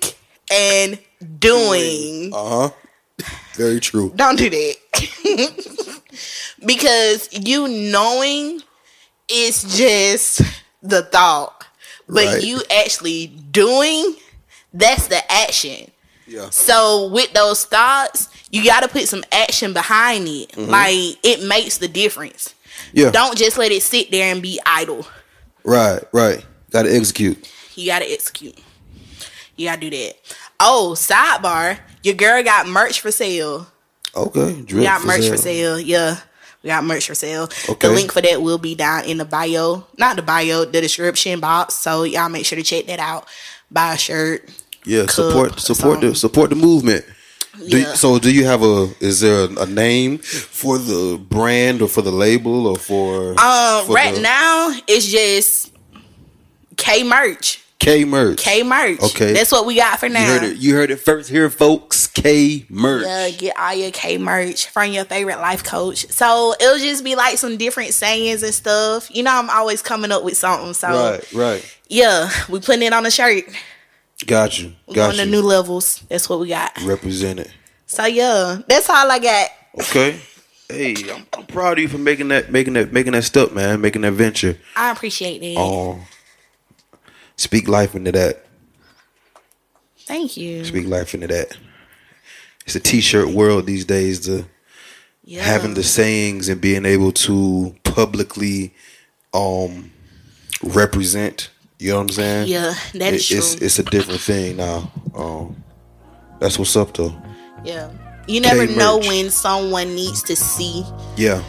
and 0.51 0.99
doing. 1.39 2.31
Uh 2.33 2.69
huh. 2.69 3.25
Very 3.55 3.79
true. 3.79 4.11
Don't 4.15 4.37
do 4.37 4.49
that. 4.49 6.01
because 6.65 7.29
you 7.31 7.67
knowing 7.67 8.61
is 9.29 9.63
just 9.77 10.41
the 10.83 11.03
thought. 11.03 11.65
But 12.07 12.25
Right. 12.25 12.43
you 12.43 12.61
actually 12.71 13.27
doing, 13.27 14.15
that's 14.73 15.07
the 15.07 15.29
action. 15.31 15.91
Yeah. 16.27 16.49
So 16.51 17.07
with 17.07 17.33
those 17.33 17.65
thoughts, 17.65 18.29
you 18.51 18.63
got 18.63 18.81
to 18.83 18.87
put 18.87 19.07
some 19.09 19.23
action 19.31 19.73
behind 19.73 20.27
it. 20.27 20.55
Like 20.57 21.17
it 21.23 21.43
makes 21.43 21.79
the 21.79 21.87
difference. 21.87 22.53
Yeah. 22.93 23.11
Don't 23.11 23.37
just 23.37 23.57
let 23.57 23.71
it 23.71 23.81
sit 23.83 24.11
there 24.11 24.31
and 24.31 24.41
be 24.41 24.59
idle. 24.65 25.07
Right, 25.63 26.01
right. 26.11 26.45
Got 26.71 26.83
to 26.83 26.95
execute. 26.95 27.51
You 27.75 27.87
got 27.87 27.99
to 27.99 28.05
execute. 28.05 28.57
You 29.55 29.67
got 29.67 29.81
to 29.81 29.89
do 29.89 29.97
that. 29.97 30.13
Oh, 30.59 30.93
sidebar, 30.95 31.79
your 32.03 32.15
girl 32.15 32.43
got 32.43 32.67
merch 32.67 33.01
for 33.01 33.11
sale. 33.11 33.67
Okay. 34.15 34.53
We 34.53 34.61
Drip 34.63 34.83
got 34.83 35.05
merch 35.05 35.21
sale. 35.21 35.31
for 35.31 35.37
sale. 35.37 35.79
Yeah. 35.79 36.19
We 36.63 36.69
got 36.69 36.83
merch 36.83 37.07
for 37.07 37.15
sale. 37.15 37.49
Okay. 37.69 37.87
The 37.87 37.93
link 37.93 38.11
for 38.11 38.21
that 38.21 38.41
will 38.41 38.57
be 38.57 38.75
down 38.75 39.05
in 39.05 39.17
the 39.17 39.25
bio. 39.25 39.85
Not 39.97 40.15
the 40.15 40.21
bio, 40.21 40.65
the 40.65 40.81
description 40.81 41.39
box. 41.39 41.75
So 41.75 42.03
y'all 42.03 42.29
make 42.29 42.45
sure 42.45 42.57
to 42.57 42.63
check 42.63 42.87
that 42.87 42.99
out. 42.99 43.27
Buy 43.69 43.93
a 43.93 43.97
shirt. 43.97 44.49
Yeah, 44.85 45.05
support 45.07 45.59
support 45.59 46.01
the 46.01 46.15
support 46.15 46.49
the 46.49 46.55
movement. 46.55 47.05
Do, 47.57 47.79
Yeah. 47.79 47.93
So, 47.93 48.19
do 48.19 48.31
you 48.31 48.45
have 48.45 48.63
a? 48.63 48.89
Is 48.99 49.19
there 49.21 49.47
a 49.57 49.65
name 49.65 50.17
for 50.19 50.77
the 50.77 51.17
brand 51.17 51.81
or 51.81 51.87
for 51.87 52.01
the 52.01 52.11
label 52.11 52.67
or 52.67 52.77
for? 52.77 53.31
Um, 53.39 53.85
for 53.85 53.93
right 53.93 54.13
the 54.15 54.21
now 54.21 54.73
it's 54.87 55.05
just 55.07 55.71
Kay 56.77 57.03
merch. 57.03 57.63
Kay 57.79 58.05
merch. 58.05 58.39
Kay 58.39 58.63
merch. 58.63 58.99
Okay. 59.01 59.33
That's 59.33 59.51
what 59.51 59.65
we 59.65 59.75
got 59.75 59.99
for 59.99 60.07
You 60.07 60.13
now. 60.13 60.25
heard 60.25 60.43
it. 60.43 60.57
You 60.57 60.73
heard 60.75 60.89
it 60.91 60.97
first 60.97 61.29
here, 61.29 61.49
folks. 61.49 62.07
Kay 62.07 62.65
merch. 62.69 63.03
Yeah, 63.05 63.29
get 63.29 63.57
all 63.57 63.73
your 63.73 63.91
Kay 63.91 64.17
merch 64.17 64.67
from 64.67 64.91
your 64.91 65.05
favorite 65.05 65.37
life 65.37 65.63
coach. 65.63 66.07
So 66.09 66.55
it'll 66.59 66.79
just 66.79 67.03
be 67.03 67.15
like 67.15 67.37
some 67.37 67.55
different 67.57 67.93
sayings 67.93 68.41
and 68.41 68.53
stuff. 68.53 69.13
You 69.15 69.21
know, 69.23 69.31
I'm 69.31 69.49
always 69.51 69.81
coming 69.83 70.11
up 70.11 70.23
with 70.23 70.37
something. 70.37 70.73
So 70.73 70.87
Right, 70.89 71.33
right. 71.33 71.77
yeah, 71.87 72.29
we 72.49 72.59
putting 72.59 72.81
it 72.81 72.93
on 72.93 73.05
a 73.05 73.11
shirt. 73.11 73.43
Got 74.25 74.59
you. 74.59 74.73
Got 74.87 74.95
going 74.95 75.17
you. 75.17 75.25
to 75.25 75.29
new 75.29 75.41
levels. 75.41 76.03
That's 76.09 76.27
what 76.29 76.39
we 76.39 76.49
got. 76.49 76.71
Represented. 76.83 77.51
So 77.85 78.05
yeah, 78.05 78.61
that's 78.67 78.89
all 78.89 79.09
I 79.11 79.19
got. 79.19 79.49
Okay. 79.79 80.19
Hey, 80.69 80.95
I'm, 81.13 81.25
I'm 81.37 81.45
proud 81.45 81.73
of 81.77 81.79
you 81.83 81.87
for 81.87 81.97
making 81.97 82.27
that, 82.29 82.51
making 82.51 82.73
that, 82.73 82.91
making 82.91 83.13
that 83.13 83.23
step, 83.23 83.53
man. 83.53 83.79
Making 83.79 84.01
that 84.01 84.11
venture. 84.13 84.57
I 84.75 84.91
appreciate 84.91 85.39
that. 85.39 85.61
Um, 85.61 86.01
speak 87.37 87.67
life 87.67 87.95
into 87.95 88.11
that. 88.11 88.43
Thank 89.99 90.35
you. 90.35 90.65
Speak 90.65 90.87
life 90.87 91.13
into 91.13 91.27
that. 91.27 91.55
It's 92.65 92.75
a 92.75 92.79
t-shirt 92.81 93.29
world 93.29 93.65
these 93.65 93.85
days. 93.85 94.25
The 94.25 94.45
Yeah. 95.23 95.43
having 95.43 95.73
the 95.73 95.83
sayings 95.83 96.49
and 96.49 96.59
being 96.59 96.85
able 96.85 97.11
to 97.13 97.75
publicly 97.83 98.73
um 99.33 99.91
represent. 100.63 101.49
You 101.79 101.89
know 101.91 101.95
what 101.97 102.01
I'm 102.03 102.09
saying? 102.09 102.47
Yeah, 102.47 102.73
that 102.95 103.13
is 103.13 103.29
It- 103.31 103.37
it's 103.37 103.55
true. 103.55 103.65
it's 103.65 103.79
a 103.79 103.83
different 103.83 104.21
thing 104.21 104.57
now. 104.57 104.91
Um, 105.15 105.55
that's 106.39 106.57
what's 106.57 106.75
up 106.75 106.93
though. 106.95 107.13
yeah. 107.63 107.89
You 108.27 108.41
never 108.41 108.67
K 108.67 108.75
know 108.75 108.97
when 108.97 109.29
someone 109.31 109.95
needs 109.95 110.21
to 110.23 110.35
see 110.35 110.83
Yeah, 111.15 111.41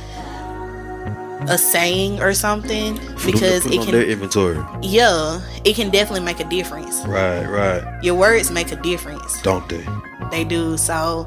a 1.49 1.59
saying 1.59 2.21
or 2.23 2.33
something 2.35 2.95
because 3.27 3.67
it 3.67 3.83
can 3.83 3.91
their 3.91 4.05
inventory. 4.05 4.59
yeah, 4.83 5.41
it 5.65 5.75
can 5.75 5.91
definitely 5.91 6.25
make 6.25 6.39
a 6.39 6.45
difference. 6.45 7.01
Right, 7.05 7.45
right. 7.47 7.83
Your 8.05 8.15
words 8.15 8.53
make 8.53 8.71
a 8.71 8.77
difference. 8.77 9.43
Don't 9.43 9.69
they? 9.69 9.85
They 10.31 10.45
do. 10.45 10.77
So 10.77 11.27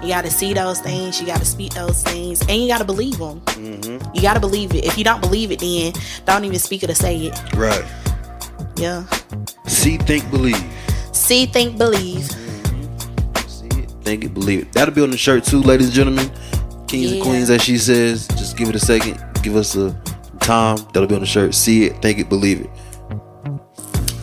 you 0.00 0.08
got 0.08 0.22
to 0.24 0.30
see 0.30 0.52
those 0.54 0.78
things. 0.78 1.18
You 1.20 1.26
got 1.26 1.40
to 1.40 1.46
speak 1.46 1.74
those 1.74 2.00
things, 2.04 2.40
and 2.42 2.60
you 2.62 2.68
got 2.68 2.78
to 2.78 2.84
believe 2.84 3.18
them. 3.18 3.40
Mm-hmm. 3.46 4.14
You 4.14 4.22
got 4.22 4.34
to 4.34 4.40
believe 4.40 4.74
it. 4.76 4.84
If 4.84 4.96
you 4.96 5.02
don't 5.02 5.20
believe 5.22 5.50
it, 5.50 5.58
then 5.58 5.92
don't 6.24 6.44
even 6.44 6.58
speak 6.60 6.84
it 6.84 6.90
or 6.90 6.94
say 6.94 7.16
it. 7.16 7.54
Right. 7.54 7.84
Yeah. 8.76 9.04
See, 9.66 9.98
think, 9.98 10.30
believe. 10.30 10.62
See, 11.12 11.46
think, 11.46 11.78
believe. 11.78 12.24
Mm-hmm. 12.24 13.48
See 13.48 13.80
it, 13.80 13.90
think 14.02 14.24
it, 14.24 14.34
believe 14.34 14.62
it. 14.62 14.72
That'll 14.72 14.94
be 14.94 15.02
on 15.02 15.10
the 15.10 15.16
shirt 15.16 15.44
too, 15.44 15.60
ladies 15.60 15.86
and 15.86 15.94
gentlemen. 15.94 16.30
Kings 16.86 17.12
and 17.12 17.22
queens, 17.22 17.50
as 17.50 17.62
she 17.62 17.78
says. 17.78 18.26
Just 18.28 18.56
give 18.56 18.68
it 18.68 18.74
a 18.74 18.80
second. 18.80 19.22
Give 19.42 19.56
us 19.56 19.76
a 19.76 19.92
time. 20.40 20.76
That'll 20.92 21.06
be 21.06 21.14
on 21.14 21.20
the 21.20 21.26
shirt. 21.26 21.54
See 21.54 21.84
it, 21.84 22.00
think 22.02 22.18
it, 22.18 22.28
believe 22.28 22.60
it. 22.60 22.70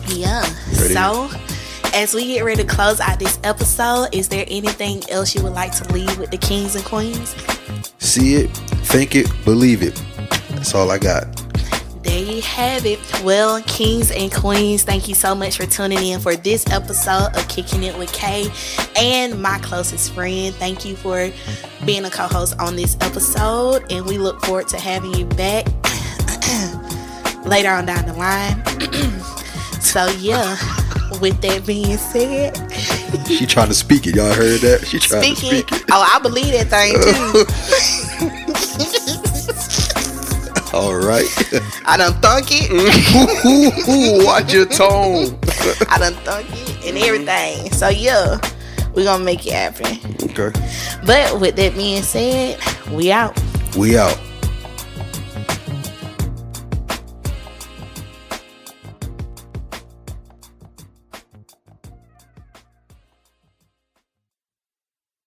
Yeah. 0.08 0.42
Ready? 0.78 0.94
So, 0.94 1.30
as 1.94 2.14
we 2.14 2.26
get 2.26 2.44
ready 2.44 2.62
to 2.62 2.68
close 2.68 3.00
out 3.00 3.18
this 3.18 3.38
episode, 3.44 4.08
is 4.12 4.28
there 4.28 4.44
anything 4.48 5.02
else 5.10 5.34
you 5.34 5.42
would 5.42 5.52
like 5.52 5.74
to 5.76 5.92
leave 5.92 6.18
with 6.18 6.30
the 6.30 6.38
kings 6.38 6.74
and 6.74 6.84
queens? 6.84 7.34
See 7.98 8.34
it, 8.34 8.48
think 8.86 9.14
it, 9.14 9.26
believe 9.44 9.82
it. 9.82 9.94
That's 10.50 10.74
all 10.74 10.90
I 10.90 10.98
got. 10.98 11.41
You 12.22 12.42
have 12.42 12.86
it. 12.86 12.98
Well, 13.22 13.62
kings 13.62 14.10
and 14.10 14.32
queens, 14.32 14.82
thank 14.82 15.08
you 15.08 15.14
so 15.14 15.34
much 15.34 15.56
for 15.56 15.66
tuning 15.66 16.04
in 16.06 16.20
for 16.20 16.36
this 16.36 16.66
episode 16.70 17.28
of 17.34 17.48
Kicking 17.48 17.82
It 17.82 17.96
with 17.98 18.12
Kay 18.12 18.50
and 18.96 19.40
my 19.40 19.58
closest 19.58 20.12
friend. 20.12 20.54
Thank 20.54 20.84
you 20.84 20.96
for 20.96 21.30
being 21.84 22.04
a 22.04 22.10
co 22.10 22.26
host 22.26 22.58
on 22.58 22.76
this 22.76 22.96
episode, 23.00 23.84
and 23.90 24.06
we 24.06 24.18
look 24.18 24.40
forward 24.44 24.68
to 24.68 24.78
having 24.78 25.14
you 25.14 25.24
back 25.26 25.66
later 27.44 27.70
on 27.70 27.86
down 27.86 28.06
the 28.06 28.14
line. 28.14 28.62
so, 29.80 30.06
yeah, 30.18 30.56
with 31.20 31.40
that 31.42 31.64
being 31.66 31.96
said, 31.96 32.56
She 33.26 33.46
trying 33.46 33.68
to 33.68 33.74
speak 33.74 34.06
it. 34.06 34.14
Y'all 34.16 34.32
heard 34.32 34.60
that? 34.60 34.86
She 34.86 34.98
trying 34.98 35.34
to 35.34 35.36
speak 35.36 35.72
it. 35.72 35.84
oh, 35.90 36.10
I 36.14 36.18
believe 36.20 36.52
that 36.52 36.68
thing 36.68 36.94
too. 37.02 38.01
All 40.72 40.96
right. 40.96 41.26
I 41.84 41.96
done 41.96 42.14
thunk 42.20 42.46
it. 42.50 42.70
Ooh, 43.88 44.24
watch 44.24 44.54
your 44.54 44.66
tone. 44.66 45.38
I 45.88 45.98
done 45.98 46.14
thunk 46.24 46.46
it 46.50 46.86
and 46.86 46.98
everything. 46.98 47.70
So 47.72 47.88
yeah, 47.88 48.38
we 48.94 49.04
gonna 49.04 49.22
make 49.22 49.46
it 49.46 49.52
happen. 49.52 49.98
Okay. 50.30 50.52
But 51.04 51.40
with 51.40 51.56
that 51.56 51.74
being 51.74 52.02
said, 52.02 52.58
we 52.90 53.12
out. 53.12 53.38
We 53.76 53.98
out. 53.98 54.18